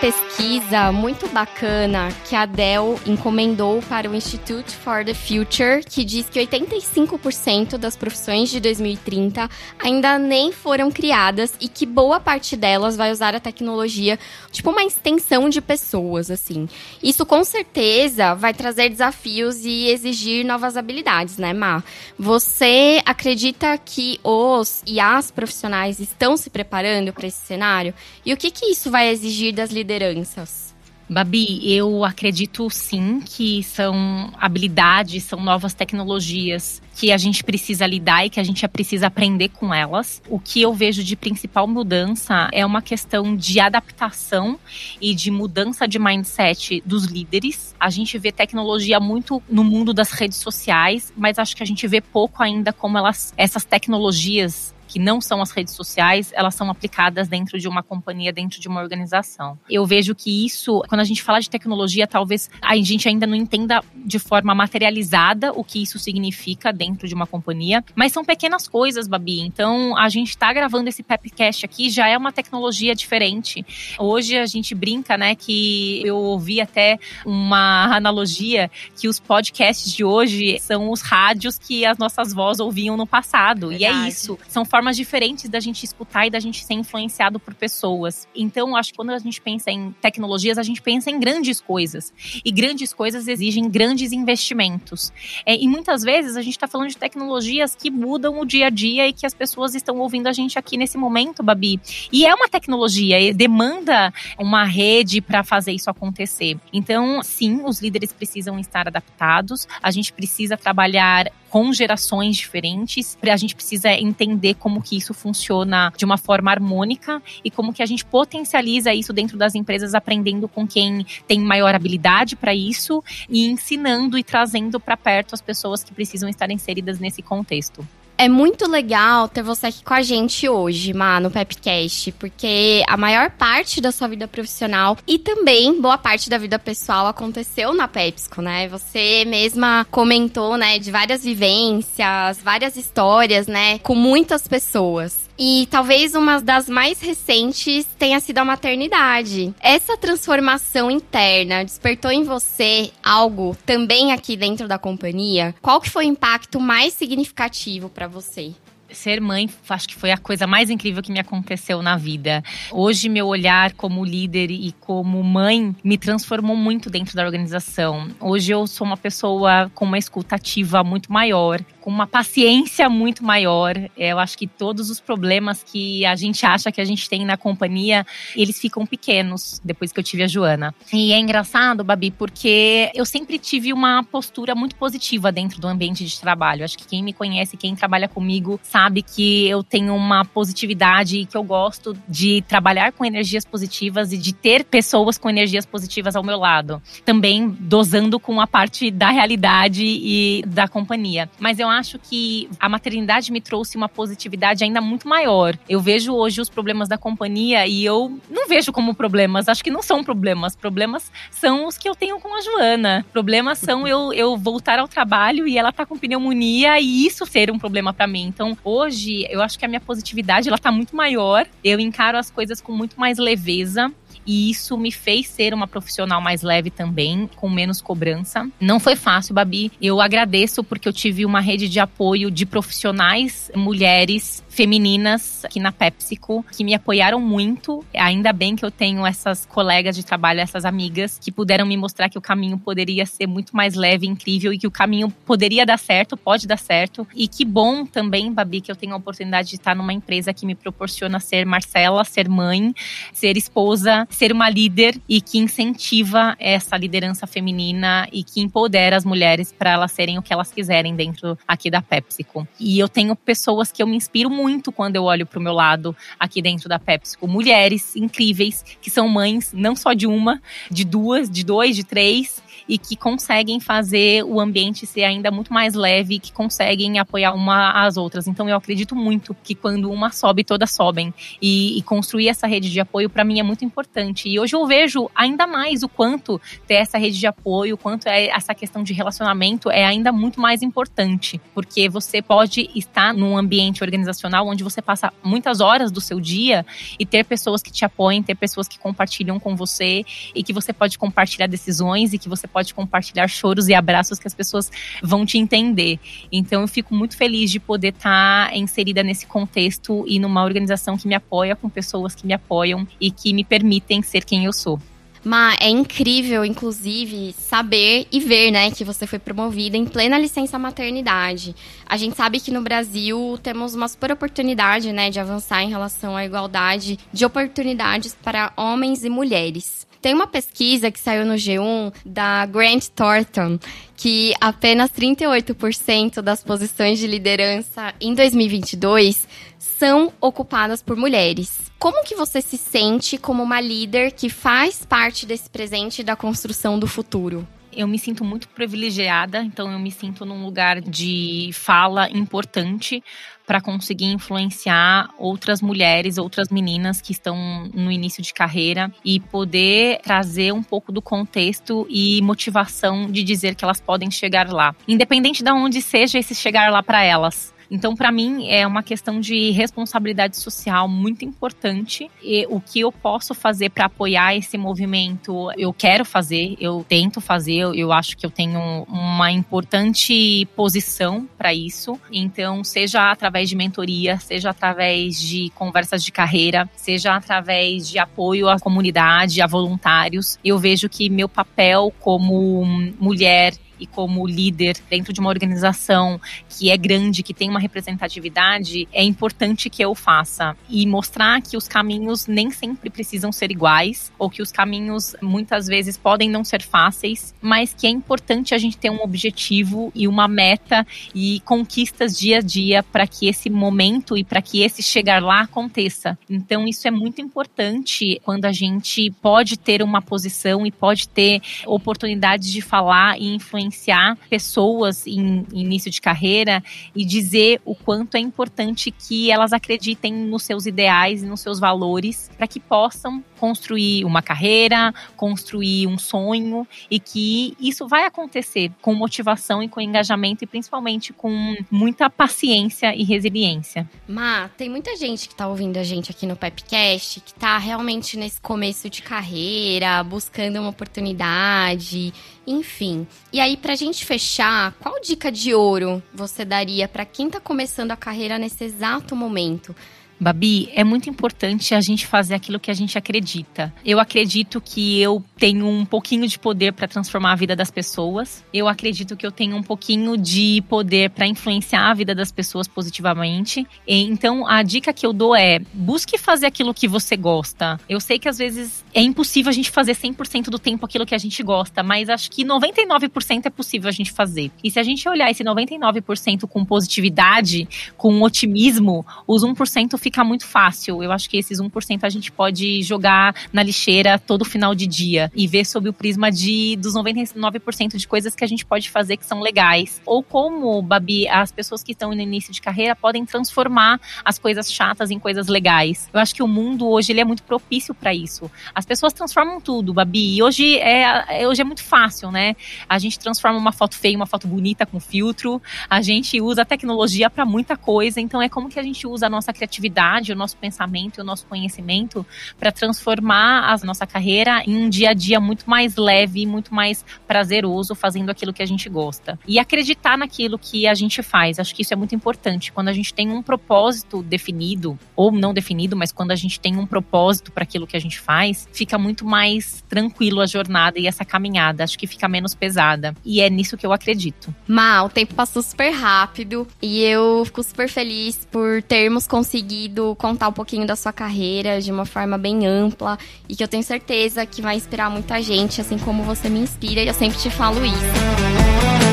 Pesquisa 0.00 0.92
muito 0.92 1.26
bacana 1.28 2.10
que 2.28 2.36
a 2.36 2.44
Dell 2.44 3.00
encomendou 3.06 3.80
para 3.88 4.10
o 4.10 4.14
Institute 4.14 4.76
for 4.76 5.02
the 5.02 5.14
Future, 5.14 5.82
que 5.82 6.04
diz 6.04 6.28
que 6.28 6.38
85% 6.38 7.78
das 7.78 7.96
profissões 7.96 8.50
de 8.50 8.60
2030 8.60 9.48
ainda 9.78 10.18
nem 10.18 10.52
foram 10.52 10.90
criadas 10.90 11.54
e 11.60 11.68
que 11.68 11.86
boa 11.86 12.20
parte 12.20 12.56
delas 12.56 12.94
vai 12.94 13.10
usar 13.10 13.34
a 13.34 13.40
tecnologia, 13.40 14.18
tipo 14.52 14.70
uma 14.70 14.84
extensão 14.84 15.48
de 15.48 15.62
pessoas, 15.62 16.30
assim. 16.30 16.68
Isso 17.02 17.24
com 17.24 17.42
certeza 17.42 18.34
vai 18.34 18.52
trazer 18.52 18.90
desafios 18.90 19.64
e 19.64 19.86
exigir 19.88 20.44
novas 20.44 20.76
habilidades, 20.76 21.38
né, 21.38 21.54
Má? 21.54 21.82
Você 22.18 23.00
acredita 23.06 23.78
que 23.78 24.20
os 24.22 24.82
e 24.86 25.00
as 25.00 25.30
profissionais 25.30 26.00
estão 26.00 26.36
se 26.36 26.50
preparando 26.50 27.14
para 27.14 27.26
esse 27.26 27.46
cenário? 27.46 27.94
E 28.24 28.32
o 28.34 28.36
que, 28.36 28.50
que 28.50 28.66
isso 28.66 28.90
vai 28.90 29.08
exigir 29.08 29.54
das 29.54 29.70
lideranças? 29.70 29.85
Lideranças? 29.86 30.74
Babi, 31.08 31.60
eu 31.72 32.04
acredito 32.04 32.68
sim 32.68 33.20
que 33.20 33.62
são 33.62 34.32
habilidades, 34.40 35.22
são 35.22 35.40
novas 35.40 35.72
tecnologias 35.72 36.82
que 36.96 37.12
a 37.12 37.16
gente 37.16 37.44
precisa 37.44 37.86
lidar 37.86 38.26
e 38.26 38.30
que 38.30 38.40
a 38.40 38.42
gente 38.42 38.66
precisa 38.66 39.06
aprender 39.06 39.50
com 39.50 39.72
elas. 39.72 40.20
O 40.28 40.40
que 40.40 40.60
eu 40.60 40.74
vejo 40.74 41.04
de 41.04 41.14
principal 41.14 41.68
mudança 41.68 42.48
é 42.52 42.66
uma 42.66 42.82
questão 42.82 43.36
de 43.36 43.60
adaptação 43.60 44.58
e 45.00 45.14
de 45.14 45.30
mudança 45.30 45.86
de 45.86 45.96
mindset 45.96 46.82
dos 46.84 47.04
líderes. 47.04 47.72
A 47.78 47.88
gente 47.88 48.18
vê 48.18 48.32
tecnologia 48.32 48.98
muito 48.98 49.40
no 49.48 49.62
mundo 49.62 49.94
das 49.94 50.10
redes 50.10 50.38
sociais, 50.38 51.12
mas 51.16 51.38
acho 51.38 51.54
que 51.54 51.62
a 51.62 51.66
gente 51.66 51.86
vê 51.86 52.00
pouco 52.00 52.42
ainda 52.42 52.72
como 52.72 52.98
elas, 52.98 53.32
essas 53.36 53.64
tecnologias 53.64 54.74
que 54.86 54.98
não 54.98 55.20
são 55.20 55.40
as 55.40 55.50
redes 55.50 55.74
sociais, 55.74 56.32
elas 56.34 56.54
são 56.54 56.70
aplicadas 56.70 57.28
dentro 57.28 57.58
de 57.58 57.68
uma 57.68 57.82
companhia, 57.82 58.32
dentro 58.32 58.60
de 58.60 58.68
uma 58.68 58.80
organização. 58.80 59.58
Eu 59.68 59.84
vejo 59.86 60.14
que 60.14 60.44
isso, 60.44 60.82
quando 60.88 61.00
a 61.00 61.04
gente 61.04 61.22
fala 61.22 61.40
de 61.40 61.50
tecnologia, 61.50 62.06
talvez 62.06 62.50
a 62.62 62.76
gente 62.76 63.08
ainda 63.08 63.26
não 63.26 63.34
entenda 63.34 63.82
de 63.94 64.18
forma 64.18 64.54
materializada 64.54 65.52
o 65.52 65.64
que 65.64 65.82
isso 65.82 65.98
significa 65.98 66.72
dentro 66.72 67.08
de 67.08 67.14
uma 67.14 67.26
companhia, 67.26 67.84
mas 67.94 68.12
são 68.12 68.24
pequenas 68.24 68.68
coisas, 68.68 69.08
Babi. 69.08 69.40
Então, 69.40 69.96
a 69.96 70.08
gente 70.08 70.30
está 70.30 70.52
gravando 70.52 70.88
esse 70.88 71.02
Pepcast 71.02 71.64
aqui, 71.64 71.90
já 71.90 72.08
é 72.08 72.16
uma 72.16 72.32
tecnologia 72.32 72.94
diferente. 72.94 73.64
Hoje 73.98 74.36
a 74.36 74.46
gente 74.46 74.74
brinca, 74.74 75.16
né, 75.16 75.34
que 75.34 76.02
eu 76.04 76.16
ouvi 76.16 76.60
até 76.60 76.98
uma 77.24 77.94
analogia 77.94 78.70
que 78.98 79.08
os 79.08 79.18
podcasts 79.18 79.92
de 79.92 80.04
hoje 80.04 80.58
são 80.60 80.90
os 80.90 81.00
rádios 81.00 81.58
que 81.58 81.84
as 81.84 81.98
nossas 81.98 82.32
vozes 82.32 82.60
ouviam 82.60 82.96
no 82.96 83.06
passado. 83.06 83.68
Verdade. 83.68 83.82
E 83.82 84.06
é 84.06 84.08
isso. 84.08 84.38
São 84.48 84.64
formas 84.76 84.94
diferentes 84.94 85.48
da 85.48 85.58
gente 85.58 85.84
escutar 85.84 86.26
e 86.26 86.30
da 86.30 86.38
gente 86.38 86.62
ser 86.62 86.74
influenciado 86.74 87.40
por 87.40 87.54
pessoas. 87.54 88.28
Então, 88.34 88.76
acho 88.76 88.90
que 88.90 88.96
quando 88.96 89.08
a 89.08 89.18
gente 89.18 89.40
pensa 89.40 89.70
em 89.70 89.90
tecnologias, 90.02 90.58
a 90.58 90.62
gente 90.62 90.82
pensa 90.82 91.10
em 91.10 91.18
grandes 91.18 91.62
coisas. 91.62 92.12
E 92.44 92.52
grandes 92.52 92.92
coisas 92.92 93.26
exigem 93.26 93.70
grandes 93.70 94.12
investimentos. 94.12 95.10
É, 95.46 95.56
e 95.56 95.66
muitas 95.66 96.02
vezes 96.02 96.36
a 96.36 96.42
gente 96.42 96.52
está 96.52 96.68
falando 96.68 96.90
de 96.90 96.98
tecnologias 96.98 97.74
que 97.74 97.90
mudam 97.90 98.38
o 98.38 98.44
dia 98.44 98.66
a 98.66 98.70
dia 98.70 99.08
e 99.08 99.14
que 99.14 99.24
as 99.24 99.32
pessoas 99.32 99.74
estão 99.74 99.96
ouvindo 99.96 100.26
a 100.26 100.32
gente 100.34 100.58
aqui 100.58 100.76
nesse 100.76 100.98
momento, 100.98 101.42
Babi. 101.42 101.80
E 102.12 102.26
é 102.26 102.34
uma 102.34 102.46
tecnologia, 102.46 103.32
demanda 103.32 104.12
uma 104.38 104.64
rede 104.64 105.22
para 105.22 105.42
fazer 105.42 105.72
isso 105.72 105.88
acontecer. 105.88 106.58
Então, 106.70 107.22
sim, 107.22 107.62
os 107.64 107.80
líderes 107.80 108.12
precisam 108.12 108.58
estar 108.58 108.88
adaptados. 108.88 109.66
A 109.82 109.90
gente 109.90 110.12
precisa 110.12 110.54
trabalhar 110.54 111.32
com 111.56 111.72
gerações 111.72 112.36
diferentes. 112.36 113.16
A 113.22 113.36
gente 113.38 113.54
precisa 113.54 113.90
entender 113.90 114.56
como 114.56 114.82
que 114.82 114.94
isso 114.94 115.14
funciona 115.14 115.90
de 115.96 116.04
uma 116.04 116.18
forma 116.18 116.50
harmônica 116.50 117.22
e 117.42 117.50
como 117.50 117.72
que 117.72 117.82
a 117.82 117.86
gente 117.86 118.04
potencializa 118.04 118.92
isso 118.92 119.10
dentro 119.10 119.38
das 119.38 119.54
empresas, 119.54 119.94
aprendendo 119.94 120.48
com 120.48 120.66
quem 120.66 121.06
tem 121.26 121.40
maior 121.40 121.74
habilidade 121.74 122.36
para 122.36 122.54
isso 122.54 123.02
e 123.26 123.46
ensinando 123.46 124.18
e 124.18 124.22
trazendo 124.22 124.78
para 124.78 124.98
perto 124.98 125.34
as 125.34 125.40
pessoas 125.40 125.82
que 125.82 125.94
precisam 125.94 126.28
estar 126.28 126.50
inseridas 126.50 126.98
nesse 127.00 127.22
contexto. 127.22 127.88
É 128.18 128.30
muito 128.30 128.66
legal 128.66 129.28
ter 129.28 129.42
você 129.42 129.66
aqui 129.66 129.84
com 129.84 129.92
a 129.92 130.00
gente 130.00 130.48
hoje, 130.48 130.94
Má, 130.94 131.20
no 131.20 131.30
Pepcast, 131.30 132.12
porque 132.12 132.82
a 132.88 132.96
maior 132.96 133.30
parte 133.30 133.78
da 133.78 133.92
sua 133.92 134.08
vida 134.08 134.26
profissional 134.26 134.96
e 135.06 135.18
também 135.18 135.78
boa 135.82 135.98
parte 135.98 136.30
da 136.30 136.38
vida 136.38 136.58
pessoal 136.58 137.06
aconteceu 137.06 137.74
na 137.74 137.86
Pepsico, 137.86 138.40
né? 138.40 138.68
Você 138.68 139.26
mesma 139.26 139.86
comentou, 139.90 140.56
né, 140.56 140.78
de 140.78 140.90
várias 140.90 141.22
vivências, 141.22 142.40
várias 142.42 142.74
histórias, 142.76 143.46
né, 143.46 143.78
com 143.80 143.94
muitas 143.94 144.48
pessoas. 144.48 145.25
E 145.38 145.68
talvez 145.70 146.14
uma 146.14 146.40
das 146.40 146.68
mais 146.68 147.00
recentes 147.00 147.86
tenha 147.98 148.18
sido 148.20 148.38
a 148.38 148.44
maternidade. 148.44 149.54
Essa 149.60 149.96
transformação 149.96 150.90
interna 150.90 151.64
despertou 151.64 152.10
em 152.10 152.24
você 152.24 152.90
algo 153.04 153.56
também 153.66 154.12
aqui 154.12 154.36
dentro 154.36 154.66
da 154.66 154.78
companhia? 154.78 155.54
Qual 155.60 155.80
que 155.80 155.90
foi 155.90 156.06
o 156.06 156.08
impacto 156.08 156.58
mais 156.58 156.94
significativo 156.94 157.88
para 157.88 158.08
você? 158.08 158.54
ser 158.96 159.20
mãe, 159.20 159.48
acho 159.68 159.88
que 159.88 159.94
foi 159.94 160.10
a 160.10 160.16
coisa 160.16 160.46
mais 160.46 160.70
incrível 160.70 161.02
que 161.02 161.12
me 161.12 161.20
aconteceu 161.20 161.82
na 161.82 161.96
vida. 161.96 162.42
Hoje, 162.72 163.08
meu 163.08 163.26
olhar 163.26 163.72
como 163.74 164.04
líder 164.04 164.50
e 164.50 164.72
como 164.80 165.22
mãe 165.22 165.74
me 165.84 165.98
transformou 165.98 166.56
muito 166.56 166.88
dentro 166.88 167.14
da 167.14 167.24
organização. 167.24 168.08
Hoje, 168.20 168.52
eu 168.52 168.66
sou 168.66 168.86
uma 168.86 168.96
pessoa 168.96 169.70
com 169.74 169.84
uma 169.84 169.98
escutativa 169.98 170.82
muito 170.82 171.12
maior, 171.12 171.60
com 171.86 171.90
uma 171.92 172.06
paciência 172.08 172.90
muito 172.90 173.24
maior. 173.24 173.76
Eu 173.96 174.18
acho 174.18 174.36
que 174.36 174.48
todos 174.48 174.90
os 174.90 174.98
problemas 174.98 175.62
que 175.62 176.04
a 176.04 176.16
gente 176.16 176.44
acha 176.44 176.72
que 176.72 176.80
a 176.80 176.84
gente 176.84 177.08
tem 177.08 177.24
na 177.24 177.36
companhia, 177.36 178.04
eles 178.34 178.58
ficam 178.58 178.84
pequenos 178.84 179.60
depois 179.64 179.92
que 179.92 180.00
eu 180.00 180.02
tive 180.02 180.24
a 180.24 180.26
Joana. 180.26 180.74
E 180.92 181.12
é 181.12 181.20
engraçado, 181.20 181.84
Babi, 181.84 182.10
porque 182.10 182.90
eu 182.92 183.06
sempre 183.06 183.38
tive 183.38 183.72
uma 183.72 184.02
postura 184.02 184.52
muito 184.52 184.74
positiva 184.74 185.30
dentro 185.30 185.60
do 185.60 185.68
ambiente 185.68 186.04
de 186.04 186.20
trabalho. 186.20 186.64
Acho 186.64 186.76
que 186.76 186.88
quem 186.88 187.04
me 187.04 187.12
conhece, 187.12 187.56
quem 187.56 187.76
trabalha 187.76 188.08
comigo, 188.08 188.58
sabe 188.64 189.00
que 189.00 189.46
eu 189.46 189.62
tenho 189.62 189.94
uma 189.94 190.24
positividade 190.24 191.20
e 191.20 191.24
que 191.24 191.36
eu 191.36 191.44
gosto 191.44 191.96
de 192.08 192.42
trabalhar 192.48 192.90
com 192.90 193.04
energias 193.04 193.44
positivas 193.44 194.12
e 194.12 194.18
de 194.18 194.34
ter 194.34 194.64
pessoas 194.64 195.16
com 195.16 195.30
energias 195.30 195.64
positivas 195.64 196.16
ao 196.16 196.24
meu 196.24 196.40
lado. 196.40 196.82
Também 197.04 197.48
dosando 197.60 198.18
com 198.18 198.40
a 198.40 198.46
parte 198.48 198.90
da 198.90 199.10
realidade 199.10 199.84
e 199.84 200.42
da 200.48 200.66
companhia. 200.66 201.30
Mas 201.38 201.60
eu 201.60 201.75
acho 201.78 201.98
que 201.98 202.48
a 202.58 202.68
maternidade 202.68 203.32
me 203.32 203.40
trouxe 203.40 203.76
uma 203.76 203.88
positividade 203.88 204.64
ainda 204.64 204.80
muito 204.80 205.08
maior. 205.08 205.56
Eu 205.68 205.80
vejo 205.80 206.12
hoje 206.14 206.40
os 206.40 206.48
problemas 206.48 206.88
da 206.88 206.98
companhia 206.98 207.66
e 207.66 207.84
eu 207.84 208.18
não 208.28 208.48
vejo 208.48 208.72
como 208.72 208.94
problemas. 208.94 209.48
Acho 209.48 209.62
que 209.62 209.70
não 209.70 209.82
são 209.82 210.02
problemas. 210.02 210.56
Problemas 210.56 211.10
são 211.30 211.66
os 211.66 211.78
que 211.78 211.88
eu 211.88 211.94
tenho 211.94 212.18
com 212.20 212.34
a 212.34 212.40
Joana. 212.40 213.04
Problemas 213.12 213.58
são 213.58 213.86
eu, 213.86 214.12
eu 214.12 214.36
voltar 214.36 214.78
ao 214.78 214.88
trabalho 214.88 215.46
e 215.46 215.58
ela 215.58 215.72
tá 215.72 215.86
com 215.86 215.98
pneumonia 215.98 216.80
e 216.80 217.06
isso 217.06 217.24
ser 217.26 217.50
um 217.50 217.58
problema 217.58 217.92
para 217.92 218.06
mim. 218.06 218.26
Então, 218.26 218.56
hoje, 218.64 219.26
eu 219.30 219.42
acho 219.42 219.58
que 219.58 219.64
a 219.64 219.68
minha 219.68 219.80
positividade 219.80 220.48
ela 220.48 220.58
tá 220.58 220.70
muito 220.70 220.94
maior. 220.94 221.46
Eu 221.62 221.78
encaro 221.78 222.18
as 222.18 222.30
coisas 222.30 222.60
com 222.60 222.72
muito 222.72 222.98
mais 222.98 223.18
leveza. 223.18 223.92
E 224.26 224.50
isso 224.50 224.76
me 224.76 224.90
fez 224.90 225.28
ser 225.28 225.54
uma 225.54 225.66
profissional 225.66 226.20
mais 226.20 226.42
leve 226.42 226.70
também, 226.70 227.28
com 227.36 227.48
menos 227.48 227.80
cobrança. 227.80 228.48
Não 228.60 228.80
foi 228.80 228.96
fácil, 228.96 229.34
Babi. 229.34 229.70
Eu 229.80 230.00
agradeço 230.00 230.64
porque 230.64 230.88
eu 230.88 230.92
tive 230.92 231.24
uma 231.24 231.40
rede 231.40 231.68
de 231.68 231.78
apoio 231.78 232.30
de 232.30 232.44
profissionais 232.44 233.50
mulheres 233.54 234.42
femininas 234.48 235.44
aqui 235.44 235.60
na 235.60 235.70
PepsiCo 235.70 236.44
que 236.50 236.64
me 236.64 236.74
apoiaram 236.74 237.20
muito. 237.20 237.84
Ainda 237.94 238.32
bem 238.32 238.56
que 238.56 238.64
eu 238.64 238.70
tenho 238.70 239.06
essas 239.06 239.44
colegas 239.44 239.94
de 239.94 240.04
trabalho, 240.04 240.40
essas 240.40 240.64
amigas 240.64 241.18
que 241.22 241.30
puderam 241.30 241.66
me 241.66 241.76
mostrar 241.76 242.08
que 242.08 242.18
o 242.18 242.22
caminho 242.22 242.58
poderia 242.58 243.04
ser 243.04 243.26
muito 243.26 243.54
mais 243.54 243.74
leve, 243.74 244.06
incrível 244.06 244.52
e 244.52 244.58
que 244.58 244.66
o 244.66 244.70
caminho 244.70 245.10
poderia 245.24 245.66
dar 245.66 245.78
certo, 245.78 246.16
pode 246.16 246.46
dar 246.46 246.58
certo. 246.58 247.06
E 247.14 247.28
que 247.28 247.44
bom 247.44 247.84
também, 247.84 248.32
Babi, 248.32 248.60
que 248.60 248.72
eu 248.72 248.76
tenho 248.76 248.94
a 248.94 248.96
oportunidade 248.96 249.50
de 249.50 249.56
estar 249.56 249.74
numa 249.74 249.92
empresa 249.92 250.32
que 250.32 250.46
me 250.46 250.54
proporciona 250.54 251.20
ser 251.20 251.44
Marcela, 251.44 252.02
ser 252.04 252.28
mãe, 252.28 252.74
ser 253.12 253.36
esposa, 253.36 254.08
ser 254.16 254.32
uma 254.32 254.48
líder 254.48 254.98
e 255.06 255.20
que 255.20 255.38
incentiva 255.38 256.34
essa 256.40 256.76
liderança 256.76 257.26
feminina 257.26 258.08
e 258.10 258.24
que 258.24 258.40
empodera 258.40 258.96
as 258.96 259.04
mulheres 259.04 259.52
para 259.52 259.70
elas 259.70 259.92
serem 259.92 260.18
o 260.18 260.22
que 260.22 260.32
elas 260.32 260.50
quiserem 260.50 260.96
dentro 260.96 261.38
aqui 261.46 261.70
da 261.70 261.82
PepsiCo. 261.82 262.48
E 262.58 262.78
eu 262.78 262.88
tenho 262.88 263.14
pessoas 263.14 263.70
que 263.70 263.82
eu 263.82 263.86
me 263.86 263.94
inspiro 263.94 264.30
muito 264.30 264.72
quando 264.72 264.96
eu 264.96 265.04
olho 265.04 265.26
para 265.26 265.38
o 265.38 265.42
meu 265.42 265.52
lado 265.52 265.94
aqui 266.18 266.40
dentro 266.40 266.66
da 266.66 266.78
PepsiCo. 266.78 267.28
Mulheres 267.28 267.94
incríveis 267.94 268.64
que 268.80 268.90
são 268.90 269.06
mães 269.06 269.52
não 269.52 269.76
só 269.76 269.92
de 269.92 270.06
uma, 270.06 270.40
de 270.70 270.84
duas, 270.84 271.28
de 271.28 271.44
dois, 271.44 271.76
de 271.76 271.84
três 271.84 272.42
e 272.68 272.78
que 272.78 272.96
conseguem 272.96 273.60
fazer 273.60 274.24
o 274.24 274.40
ambiente 274.40 274.86
ser 274.86 275.04
ainda 275.04 275.30
muito 275.30 275.52
mais 275.52 275.74
leve, 275.74 276.18
que 276.18 276.32
conseguem 276.32 276.98
apoiar 276.98 277.32
uma 277.32 277.84
às 277.84 277.96
outras. 277.96 278.26
Então 278.26 278.48
eu 278.48 278.56
acredito 278.56 278.94
muito 278.94 279.36
que 279.42 279.54
quando 279.54 279.90
uma 279.90 280.10
sobe, 280.10 280.44
todas 280.44 280.74
sobem. 280.74 281.12
E, 281.40 281.78
e 281.78 281.82
construir 281.82 282.28
essa 282.28 282.46
rede 282.46 282.70
de 282.70 282.80
apoio 282.80 283.08
para 283.08 283.24
mim 283.24 283.38
é 283.38 283.42
muito 283.42 283.64
importante. 283.64 284.28
E 284.28 284.38
hoje 284.38 284.54
eu 284.54 284.66
vejo 284.66 285.10
ainda 285.14 285.46
mais 285.46 285.82
o 285.82 285.88
quanto 285.88 286.40
ter 286.66 286.74
essa 286.74 286.98
rede 286.98 287.18
de 287.18 287.26
apoio, 287.26 287.74
o 287.74 287.78
quanto 287.78 288.08
é 288.08 288.26
essa 288.28 288.54
questão 288.54 288.82
de 288.82 288.92
relacionamento 288.92 289.70
é 289.70 289.84
ainda 289.84 290.12
muito 290.12 290.40
mais 290.40 290.62
importante, 290.62 291.40
porque 291.54 291.88
você 291.88 292.20
pode 292.20 292.70
estar 292.74 293.14
num 293.14 293.36
ambiente 293.36 293.82
organizacional 293.82 294.46
onde 294.46 294.64
você 294.64 294.82
passa 294.82 295.12
muitas 295.22 295.60
horas 295.60 295.90
do 295.90 296.00
seu 296.00 296.20
dia 296.20 296.64
e 296.98 297.06
ter 297.06 297.24
pessoas 297.24 297.62
que 297.62 297.70
te 297.70 297.84
apoiem, 297.84 298.22
ter 298.22 298.34
pessoas 298.34 298.68
que 298.68 298.78
compartilham 298.78 299.38
com 299.38 299.54
você 299.54 300.04
e 300.34 300.42
que 300.42 300.52
você 300.52 300.72
pode 300.72 300.98
compartilhar 300.98 301.46
decisões 301.46 302.12
e 302.12 302.18
que 302.18 302.28
você 302.28 302.46
pode 302.56 302.72
compartilhar 302.72 303.28
choros 303.28 303.68
e 303.68 303.74
abraços 303.74 304.18
que 304.18 304.26
as 304.26 304.32
pessoas 304.32 304.72
vão 305.02 305.26
te 305.26 305.36
entender. 305.36 306.00
Então 306.32 306.62
eu 306.62 306.68
fico 306.68 306.94
muito 306.94 307.14
feliz 307.14 307.50
de 307.50 307.60
poder 307.60 307.88
estar 307.88 308.48
tá 308.48 308.56
inserida 308.56 309.02
nesse 309.02 309.26
contexto 309.26 310.06
e 310.08 310.18
numa 310.18 310.42
organização 310.42 310.96
que 310.96 311.06
me 311.06 311.14
apoia, 311.14 311.54
com 311.54 311.68
pessoas 311.68 312.14
que 312.14 312.26
me 312.26 312.32
apoiam 312.32 312.88
e 312.98 313.10
que 313.10 313.34
me 313.34 313.44
permitem 313.44 314.00
ser 314.00 314.24
quem 314.24 314.46
eu 314.46 314.54
sou. 314.54 314.80
Ma, 315.22 315.54
é 315.60 315.68
incrível, 315.68 316.46
inclusive, 316.46 317.34
saber 317.36 318.06
e 318.10 318.20
ver, 318.20 318.50
né, 318.50 318.70
que 318.70 318.84
você 318.84 319.06
foi 319.06 319.18
promovida 319.18 319.76
em 319.76 319.84
plena 319.84 320.18
licença 320.18 320.58
maternidade. 320.58 321.54
A 321.84 321.98
gente 321.98 322.16
sabe 322.16 322.40
que 322.40 322.50
no 322.50 322.62
Brasil 322.62 323.38
temos 323.42 323.74
uma 323.74 323.88
super 323.88 324.12
oportunidade, 324.12 324.92
né, 324.92 325.10
de 325.10 325.20
avançar 325.20 325.62
em 325.62 325.68
relação 325.68 326.16
à 326.16 326.24
igualdade 326.24 326.98
de 327.12 327.24
oportunidades 327.24 328.16
para 328.22 328.52
homens 328.56 329.04
e 329.04 329.10
mulheres. 329.10 329.85
Tem 330.06 330.14
uma 330.14 330.28
pesquisa 330.28 330.88
que 330.88 331.00
saiu 331.00 331.26
no 331.26 331.34
G1 331.34 331.92
da 332.06 332.46
Grant 332.46 332.90
Thornton 332.94 333.58
que 333.96 334.32
apenas 334.40 334.88
38% 334.92 336.22
das 336.22 336.44
posições 336.44 337.00
de 337.00 337.08
liderança 337.08 337.92
em 338.00 338.14
2022 338.14 339.26
são 339.58 340.12
ocupadas 340.20 340.80
por 340.80 340.96
mulheres. 340.96 341.72
Como 341.76 342.04
que 342.04 342.14
você 342.14 342.40
se 342.40 342.56
sente 342.56 343.18
como 343.18 343.42
uma 343.42 343.60
líder 343.60 344.12
que 344.12 344.28
faz 344.28 344.86
parte 344.86 345.26
desse 345.26 345.50
presente 345.50 346.04
da 346.04 346.14
construção 346.14 346.78
do 346.78 346.86
futuro? 346.86 347.44
Eu 347.76 347.86
me 347.86 347.98
sinto 347.98 348.24
muito 348.24 348.48
privilegiada, 348.48 349.42
então 349.42 349.70
eu 349.70 349.78
me 349.78 349.90
sinto 349.90 350.24
num 350.24 350.42
lugar 350.42 350.80
de 350.80 351.50
fala 351.52 352.08
importante 352.10 353.04
para 353.46 353.60
conseguir 353.60 354.06
influenciar 354.06 355.10
outras 355.18 355.60
mulheres, 355.60 356.16
outras 356.16 356.48
meninas 356.48 357.02
que 357.02 357.12
estão 357.12 357.70
no 357.74 357.92
início 357.92 358.22
de 358.22 358.32
carreira 358.32 358.90
e 359.04 359.20
poder 359.20 360.00
trazer 360.00 360.54
um 360.54 360.62
pouco 360.62 360.90
do 360.90 361.02
contexto 361.02 361.86
e 361.90 362.22
motivação 362.22 363.10
de 363.10 363.22
dizer 363.22 363.54
que 363.54 363.62
elas 363.62 363.80
podem 363.80 364.10
chegar 364.10 364.50
lá, 364.50 364.74
independente 364.88 365.44
de 365.44 365.50
onde 365.52 365.82
seja 365.82 366.18
esse 366.18 366.34
chegar 366.34 366.72
lá 366.72 366.82
para 366.82 367.04
elas. 367.04 367.54
Então, 367.70 367.94
para 367.94 368.12
mim, 368.12 368.48
é 368.48 368.66
uma 368.66 368.82
questão 368.82 369.20
de 369.20 369.50
responsabilidade 369.50 370.36
social 370.36 370.88
muito 370.88 371.24
importante. 371.24 372.10
E 372.22 372.46
o 372.48 372.60
que 372.60 372.80
eu 372.80 372.92
posso 372.92 373.34
fazer 373.34 373.70
para 373.70 373.86
apoiar 373.86 374.36
esse 374.36 374.56
movimento, 374.56 375.50
eu 375.56 375.72
quero 375.72 376.04
fazer, 376.04 376.56
eu 376.60 376.84
tento 376.88 377.20
fazer, 377.20 377.62
eu 377.74 377.92
acho 377.92 378.16
que 378.16 378.24
eu 378.24 378.30
tenho 378.30 378.84
uma 378.88 379.30
importante 379.30 380.46
posição 380.54 381.28
para 381.36 381.52
isso. 381.52 381.98
Então, 382.12 382.62
seja 382.62 383.10
através 383.10 383.48
de 383.48 383.56
mentoria, 383.56 384.18
seja 384.18 384.50
através 384.50 385.20
de 385.20 385.50
conversas 385.54 386.04
de 386.04 386.12
carreira, 386.12 386.68
seja 386.76 387.14
através 387.14 387.88
de 387.88 387.98
apoio 387.98 388.48
à 388.48 388.58
comunidade, 388.58 389.40
a 389.40 389.46
voluntários, 389.46 390.38
eu 390.44 390.58
vejo 390.58 390.88
que 390.88 391.08
meu 391.08 391.28
papel 391.28 391.92
como 392.00 392.64
mulher 392.98 393.54
e 393.78 393.86
como 393.86 394.26
líder 394.26 394.76
dentro 394.88 395.12
de 395.12 395.20
uma 395.20 395.28
organização 395.28 396.20
que 396.48 396.70
é 396.70 396.76
grande, 396.76 397.22
que 397.22 397.34
tem 397.34 397.48
uma 397.48 397.60
representatividade, 397.60 398.88
é 398.92 399.02
importante 399.02 399.68
que 399.68 399.82
eu 399.82 399.94
faça 399.94 400.56
e 400.68 400.86
mostrar 400.86 401.40
que 401.42 401.56
os 401.56 401.68
caminhos 401.68 402.26
nem 402.26 402.50
sempre 402.50 402.90
precisam 402.90 403.32
ser 403.32 403.50
iguais 403.50 404.12
ou 404.18 404.30
que 404.30 404.42
os 404.42 404.50
caminhos 404.50 405.14
muitas 405.20 405.66
vezes 405.66 405.96
podem 405.96 406.28
não 406.28 406.44
ser 406.44 406.62
fáceis, 406.62 407.34
mas 407.40 407.74
que 407.74 407.86
é 407.86 407.90
importante 407.90 408.54
a 408.54 408.58
gente 408.58 408.78
ter 408.78 408.90
um 408.90 409.02
objetivo 409.02 409.92
e 409.94 410.08
uma 410.08 410.28
meta 410.28 410.86
e 411.14 411.40
conquistas 411.40 412.18
dia 412.18 412.38
a 412.38 412.40
dia 412.40 412.82
para 412.82 413.06
que 413.06 413.28
esse 413.28 413.50
momento 413.50 414.16
e 414.16 414.24
para 414.24 414.42
que 414.42 414.62
esse 414.62 414.82
chegar 414.82 415.22
lá 415.22 415.42
aconteça. 415.42 416.18
Então 416.28 416.66
isso 416.66 416.86
é 416.86 416.90
muito 416.90 417.20
importante 417.20 418.20
quando 418.24 418.44
a 418.44 418.52
gente 418.52 419.10
pode 419.22 419.58
ter 419.58 419.82
uma 419.82 420.00
posição 420.00 420.66
e 420.66 420.70
pode 420.70 421.08
ter 421.08 421.40
oportunidades 421.66 422.50
de 422.50 422.60
falar 422.60 423.18
e 423.18 423.34
influenciar 423.34 423.65
influenciar 423.66 424.16
pessoas 424.28 425.06
em, 425.06 425.44
início 425.52 425.90
de 425.90 426.00
carreira 426.00 426.62
e 426.94 427.04
dizer 427.04 427.60
o 427.64 427.74
quanto 427.74 428.16
é 428.16 428.20
importante 428.20 428.90
que 428.90 429.30
elas 429.30 429.52
acreditem 429.52 430.12
nos 430.12 430.42
seus 430.42 430.66
ideais 430.66 431.22
e 431.22 431.26
nos 431.26 431.40
seus 431.40 431.58
valores 431.58 432.30
para 432.36 432.46
que 432.46 432.60
possam 432.60 433.22
construir 433.38 434.04
uma 434.04 434.22
carreira, 434.22 434.92
construir 435.16 435.86
um 435.86 435.98
sonho 435.98 436.66
e 436.90 436.98
que 436.98 437.56
isso 437.60 437.86
vai 437.86 438.06
acontecer 438.06 438.70
com 438.80 438.94
motivação 438.94 439.62
e 439.62 439.68
com 439.68 439.80
engajamento 439.80 440.44
e 440.44 440.46
principalmente 440.46 441.12
com 441.12 441.56
muita 441.70 442.10
paciência 442.10 442.94
e 442.94 443.04
resiliência. 443.04 443.88
Ma, 444.08 444.48
tem 444.56 444.68
muita 444.68 444.96
gente 444.96 445.28
que 445.28 445.34
está 445.34 445.46
ouvindo 445.46 445.76
a 445.76 445.84
gente 445.84 446.10
aqui 446.10 446.26
no 446.26 446.36
Pepcast 446.36 447.20
que 447.20 447.32
está 447.32 447.58
realmente 447.58 448.16
nesse 448.16 448.40
começo 448.40 448.88
de 448.88 449.02
carreira, 449.02 450.02
buscando 450.02 450.60
uma 450.60 450.70
oportunidade, 450.70 452.12
enfim. 452.46 453.06
E 453.32 453.40
aí 453.40 453.56
pra 453.56 453.74
gente 453.74 454.04
fechar, 454.04 454.72
qual 454.80 455.00
dica 455.00 455.30
de 455.30 455.54
ouro 455.54 456.02
você 456.12 456.44
daria 456.44 456.88
para 456.88 457.04
quem 457.04 457.26
está 457.26 457.40
começando 457.40 457.90
a 457.92 457.96
carreira 457.96 458.38
nesse 458.38 458.64
exato 458.64 459.14
momento? 459.14 459.74
Babi, 460.18 460.70
é 460.74 460.82
muito 460.82 461.10
importante 461.10 461.74
a 461.74 461.80
gente 461.80 462.06
fazer 462.06 462.34
aquilo 462.34 462.58
que 462.58 462.70
a 462.70 462.74
gente 462.74 462.96
acredita. 462.96 463.72
Eu 463.84 464.00
acredito 464.00 464.60
que 464.60 465.00
eu 465.00 465.22
tenho 465.36 465.66
um 465.66 465.84
pouquinho 465.84 466.26
de 466.26 466.38
poder 466.38 466.72
para 466.72 466.88
transformar 466.88 467.32
a 467.32 467.36
vida 467.36 467.54
das 467.54 467.70
pessoas. 467.70 468.44
Eu 468.52 468.66
acredito 468.66 469.16
que 469.16 469.26
eu 469.26 469.30
tenho 469.30 469.56
um 469.56 469.62
pouquinho 469.62 470.16
de 470.16 470.62
poder 470.68 471.10
para 471.10 471.26
influenciar 471.26 471.90
a 471.90 471.94
vida 471.94 472.14
das 472.14 472.32
pessoas 472.32 472.66
positivamente. 472.66 473.66
Então, 473.86 474.46
a 474.46 474.62
dica 474.62 474.92
que 474.92 475.04
eu 475.04 475.12
dou 475.12 475.36
é: 475.36 475.60
busque 475.72 476.16
fazer 476.16 476.46
aquilo 476.46 476.72
que 476.72 476.88
você 476.88 477.16
gosta. 477.16 477.78
Eu 477.88 478.00
sei 478.00 478.18
que 478.18 478.28
às 478.28 478.38
vezes 478.38 478.84
é 478.94 479.02
impossível 479.02 479.50
a 479.50 479.52
gente 479.52 479.70
fazer 479.70 479.92
100% 479.92 480.44
do 480.44 480.58
tempo 480.58 480.86
aquilo 480.86 481.04
que 481.04 481.14
a 481.14 481.18
gente 481.18 481.42
gosta, 481.42 481.82
mas 481.82 482.08
acho 482.08 482.30
que 482.30 482.44
99% 482.44 483.46
é 483.46 483.50
possível 483.50 483.88
a 483.88 483.92
gente 483.92 484.12
fazer. 484.12 484.50
E 484.64 484.70
se 484.70 484.78
a 484.78 484.82
gente 484.82 485.06
olhar 485.08 485.30
esse 485.30 485.44
99% 485.44 486.48
com 486.48 486.64
positividade, 486.64 487.68
com 487.96 488.22
otimismo, 488.22 489.04
os 489.26 489.42
1% 489.42 489.98
fica 490.06 490.22
muito 490.22 490.46
fácil. 490.46 491.02
Eu 491.02 491.10
acho 491.10 491.28
que 491.28 491.36
esses 491.36 491.58
1% 491.60 492.04
a 492.04 492.08
gente 492.08 492.30
pode 492.30 492.80
jogar 492.84 493.34
na 493.52 493.60
lixeira 493.60 494.20
todo 494.20 494.44
final 494.44 494.72
de 494.72 494.86
dia 494.86 495.32
e 495.34 495.48
ver 495.48 495.64
sob 495.64 495.88
o 495.88 495.92
prisma 495.92 496.30
de 496.30 496.76
dos 496.76 496.94
99% 496.94 497.96
de 497.96 498.06
coisas 498.06 498.32
que 498.32 498.44
a 498.44 498.46
gente 498.46 498.64
pode 498.64 498.88
fazer 498.88 499.16
que 499.16 499.26
são 499.26 499.40
legais. 499.40 500.00
Ou 500.06 500.22
como, 500.22 500.80
Babi, 500.80 501.26
as 501.26 501.50
pessoas 501.50 501.82
que 501.82 501.90
estão 501.90 502.14
no 502.14 502.20
início 502.20 502.52
de 502.52 502.60
carreira 502.60 502.94
podem 502.94 503.26
transformar 503.26 504.00
as 504.24 504.38
coisas 504.38 504.72
chatas 504.72 505.10
em 505.10 505.18
coisas 505.18 505.48
legais. 505.48 506.08
Eu 506.12 506.20
acho 506.20 506.32
que 506.32 506.42
o 506.42 506.46
mundo 506.46 506.88
hoje 506.88 507.10
ele 507.10 507.20
é 507.20 507.24
muito 507.24 507.42
propício 507.42 507.92
para 507.92 508.14
isso. 508.14 508.48
As 508.72 508.86
pessoas 508.86 509.12
transformam 509.12 509.60
tudo, 509.60 509.92
Babi. 509.92 510.36
E 510.36 510.42
hoje 510.42 510.78
é, 510.78 511.48
hoje 511.48 511.62
é 511.62 511.64
muito 511.64 511.82
fácil, 511.82 512.30
né? 512.30 512.54
A 512.88 512.96
gente 513.00 513.18
transforma 513.18 513.58
uma 513.58 513.72
foto 513.72 513.96
feia 513.96 514.12
em 514.12 514.16
uma 514.16 514.26
foto 514.26 514.46
bonita 514.46 514.86
com 514.86 515.00
filtro. 515.00 515.60
A 515.90 516.00
gente 516.00 516.40
usa 516.40 516.62
a 516.62 516.64
tecnologia 516.64 517.28
para 517.28 517.44
muita 517.44 517.76
coisa. 517.76 518.20
Então 518.20 518.40
é 518.40 518.48
como 518.48 518.68
que 518.68 518.78
a 518.78 518.84
gente 518.84 519.04
usa 519.04 519.26
a 519.26 519.28
nossa 519.28 519.52
criatividade 519.52 519.95
criatividade, 519.96 520.32
o 520.32 520.36
nosso 520.36 520.56
pensamento 520.58 521.18
e 521.18 521.20
o 521.22 521.24
nosso 521.24 521.46
conhecimento 521.46 522.26
para 522.58 522.70
transformar 522.70 523.72
a 523.72 523.86
nossa 523.86 524.06
carreira 524.06 524.62
em 524.66 524.76
um 524.76 524.88
dia 524.88 525.10
a 525.10 525.14
dia 525.14 525.40
muito 525.40 525.68
mais 525.68 525.96
leve, 525.96 526.44
muito 526.44 526.74
mais 526.74 527.04
prazeroso, 527.26 527.94
fazendo 527.94 528.30
aquilo 528.30 528.52
que 528.52 528.62
a 528.62 528.66
gente 528.66 528.88
gosta. 528.88 529.38
E 529.46 529.58
acreditar 529.58 530.18
naquilo 530.18 530.58
que 530.58 530.86
a 530.86 530.94
gente 530.94 531.22
faz. 531.22 531.58
Acho 531.58 531.74
que 531.74 531.82
isso 531.82 531.94
é 531.94 531.96
muito 531.96 532.14
importante. 532.14 532.70
Quando 532.70 532.88
a 532.88 532.92
gente 532.92 533.14
tem 533.14 533.30
um 533.30 533.42
propósito 533.42 534.22
definido, 534.22 534.98
ou 535.14 535.32
não 535.32 535.54
definido, 535.54 535.96
mas 535.96 536.12
quando 536.12 536.30
a 536.30 536.36
gente 536.36 536.60
tem 536.60 536.76
um 536.76 536.86
propósito 536.86 537.50
para 537.50 537.62
aquilo 537.62 537.86
que 537.86 537.96
a 537.96 538.00
gente 538.00 538.20
faz, 538.20 538.68
fica 538.72 538.98
muito 538.98 539.24
mais 539.24 539.82
tranquilo 539.88 540.40
a 540.40 540.46
jornada 540.46 540.98
e 540.98 541.06
essa 541.06 541.24
caminhada. 541.24 541.84
Acho 541.84 541.98
que 541.98 542.06
fica 542.06 542.28
menos 542.28 542.54
pesada. 542.54 543.14
E 543.24 543.40
é 543.40 543.48
nisso 543.48 543.76
que 543.76 543.86
eu 543.86 543.92
acredito. 543.92 544.54
Mal, 544.66 545.06
o 545.06 545.10
tempo 545.10 545.34
passou 545.34 545.62
super 545.62 545.90
rápido 545.90 546.66
e 546.82 547.02
eu 547.02 547.44
fico 547.46 547.62
super 547.62 547.88
feliz 547.88 548.46
por 548.50 548.82
termos 548.82 549.26
conseguido 549.26 549.85
conseguido 549.86 550.16
contar 550.16 550.48
um 550.48 550.52
pouquinho 550.52 550.86
da 550.86 550.96
sua 550.96 551.12
carreira 551.12 551.80
de 551.80 551.90
uma 551.92 552.04
forma 552.04 552.36
bem 552.36 552.66
ampla 552.66 553.18
e 553.48 553.54
que 553.54 553.62
eu 553.62 553.68
tenho 553.68 553.82
certeza 553.82 554.44
que 554.44 554.60
vai 554.60 554.76
inspirar 554.76 555.10
muita 555.10 555.40
gente, 555.40 555.80
assim 555.80 555.98
como 555.98 556.22
você 556.24 556.48
me 556.48 556.58
inspira 556.58 557.02
e 557.02 557.08
eu 557.08 557.14
sempre 557.14 557.38
te 557.38 557.50
falo 557.50 557.84
isso. 557.84 559.05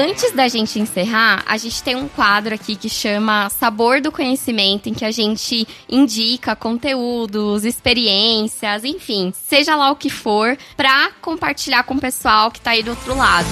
Antes 0.00 0.30
da 0.30 0.46
gente 0.46 0.78
encerrar, 0.78 1.42
a 1.44 1.56
gente 1.56 1.82
tem 1.82 1.96
um 1.96 2.06
quadro 2.06 2.54
aqui 2.54 2.76
que 2.76 2.88
chama 2.88 3.50
Sabor 3.50 4.00
do 4.00 4.12
Conhecimento, 4.12 4.88
em 4.88 4.94
que 4.94 5.04
a 5.04 5.10
gente 5.10 5.66
indica 5.88 6.54
conteúdos, 6.54 7.64
experiências, 7.64 8.84
enfim, 8.84 9.32
seja 9.34 9.74
lá 9.74 9.90
o 9.90 9.96
que 9.96 10.08
for, 10.08 10.56
para 10.76 11.10
compartilhar 11.20 11.82
com 11.82 11.94
o 11.94 12.00
pessoal 12.00 12.48
que 12.48 12.60
tá 12.60 12.70
aí 12.70 12.82
do 12.84 12.90
outro 12.90 13.16
lado. 13.16 13.48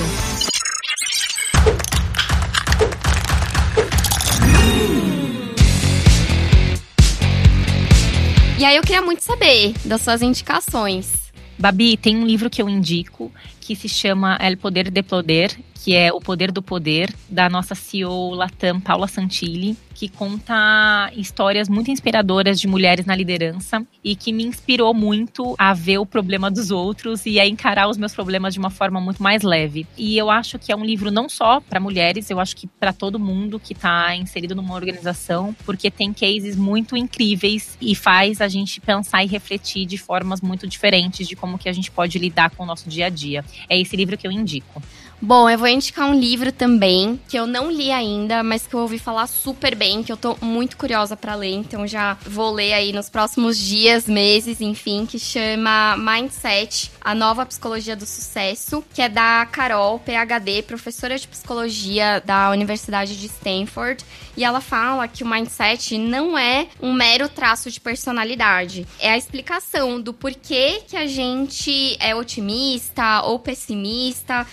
E 8.56 8.64
aí 8.64 8.76
eu 8.76 8.82
queria 8.82 9.02
muito 9.02 9.24
saber 9.24 9.74
das 9.84 10.00
suas 10.00 10.22
indicações. 10.22 11.26
Babi, 11.58 11.96
tem 11.96 12.16
um 12.16 12.24
livro 12.24 12.48
que 12.48 12.62
eu 12.62 12.68
indico 12.68 13.32
que 13.66 13.74
se 13.74 13.88
chama 13.88 14.38
El 14.40 14.56
Poder 14.56 14.92
de 14.92 15.02
Poder, 15.02 15.50
que 15.82 15.92
é 15.96 16.12
O 16.12 16.20
Poder 16.20 16.52
do 16.52 16.62
Poder, 16.62 17.12
da 17.28 17.50
nossa 17.50 17.74
CEO 17.74 18.30
Latam, 18.30 18.80
Paula 18.80 19.08
Santilli, 19.08 19.76
que 19.92 20.08
conta 20.08 21.10
histórias 21.16 21.68
muito 21.68 21.90
inspiradoras 21.90 22.60
de 22.60 22.68
mulheres 22.68 23.06
na 23.06 23.16
liderança 23.16 23.84
e 24.04 24.14
que 24.14 24.30
me 24.30 24.44
inspirou 24.44 24.92
muito 24.92 25.54
a 25.58 25.72
ver 25.72 25.98
o 25.98 26.04
problema 26.04 26.50
dos 26.50 26.70
outros 26.70 27.24
e 27.24 27.40
a 27.40 27.46
encarar 27.46 27.88
os 27.88 27.96
meus 27.96 28.14
problemas 28.14 28.52
de 28.52 28.60
uma 28.60 28.68
forma 28.68 29.00
muito 29.00 29.22
mais 29.22 29.42
leve. 29.42 29.86
E 29.96 30.18
eu 30.18 30.30
acho 30.30 30.58
que 30.58 30.70
é 30.70 30.76
um 30.76 30.84
livro 30.84 31.10
não 31.10 31.28
só 31.28 31.60
para 31.60 31.80
mulheres, 31.80 32.28
eu 32.30 32.38
acho 32.38 32.54
que 32.54 32.66
para 32.66 32.92
todo 32.92 33.18
mundo 33.18 33.58
que 33.58 33.72
está 33.72 34.14
inserido 34.14 34.54
numa 34.54 34.74
organização, 34.74 35.56
porque 35.64 35.90
tem 35.90 36.12
cases 36.12 36.56
muito 36.56 36.94
incríveis 36.94 37.78
e 37.80 37.94
faz 37.94 38.40
a 38.40 38.48
gente 38.48 38.80
pensar 38.80 39.24
e 39.24 39.26
refletir 39.26 39.86
de 39.86 39.96
formas 39.96 40.42
muito 40.42 40.66
diferentes 40.66 41.26
de 41.26 41.34
como 41.34 41.58
que 41.58 41.68
a 41.68 41.72
gente 41.72 41.90
pode 41.90 42.18
lidar 42.18 42.50
com 42.50 42.64
o 42.64 42.66
nosso 42.66 42.88
dia 42.88 43.06
a 43.06 43.10
dia. 43.10 43.42
É 43.68 43.78
esse 43.78 43.96
livro 43.96 44.16
que 44.16 44.26
eu 44.26 44.32
indico. 44.32 44.82
Bom, 45.18 45.48
eu 45.48 45.56
vou 45.56 45.66
indicar 45.66 46.10
um 46.10 46.14
livro 46.14 46.52
também, 46.52 47.18
que 47.26 47.38
eu 47.38 47.46
não 47.46 47.70
li 47.70 47.90
ainda, 47.90 48.42
mas 48.42 48.66
que 48.66 48.74
eu 48.74 48.80
ouvi 48.80 48.98
falar 48.98 49.26
super 49.26 49.74
bem, 49.74 50.02
que 50.02 50.12
eu 50.12 50.16
tô 50.16 50.36
muito 50.42 50.76
curiosa 50.76 51.16
para 51.16 51.34
ler, 51.34 51.54
então 51.54 51.86
já 51.86 52.18
vou 52.26 52.52
ler 52.52 52.74
aí 52.74 52.92
nos 52.92 53.08
próximos 53.08 53.56
dias, 53.56 54.06
meses, 54.06 54.60
enfim, 54.60 55.06
que 55.06 55.18
chama 55.18 55.96
Mindset, 55.96 56.92
a 57.00 57.14
nova 57.14 57.46
psicologia 57.46 57.96
do 57.96 58.04
sucesso, 58.04 58.84
que 58.92 59.00
é 59.00 59.08
da 59.08 59.48
Carol, 59.50 59.98
PhD, 60.00 60.62
professora 60.62 61.18
de 61.18 61.26
psicologia 61.26 62.22
da 62.24 62.50
Universidade 62.50 63.18
de 63.18 63.26
Stanford, 63.26 64.04
e 64.36 64.44
ela 64.44 64.60
fala 64.60 65.08
que 65.08 65.24
o 65.24 65.26
mindset 65.26 65.96
não 65.96 66.36
é 66.36 66.68
um 66.80 66.92
mero 66.92 67.26
traço 67.26 67.70
de 67.70 67.80
personalidade, 67.80 68.86
é 69.00 69.12
a 69.12 69.16
explicação 69.16 69.98
do 69.98 70.12
porquê 70.12 70.82
que 70.86 70.94
a 70.94 71.06
gente 71.06 71.96
é 71.98 72.14
otimista 72.14 73.22
ou 73.22 73.38
pessimista, 73.38 74.46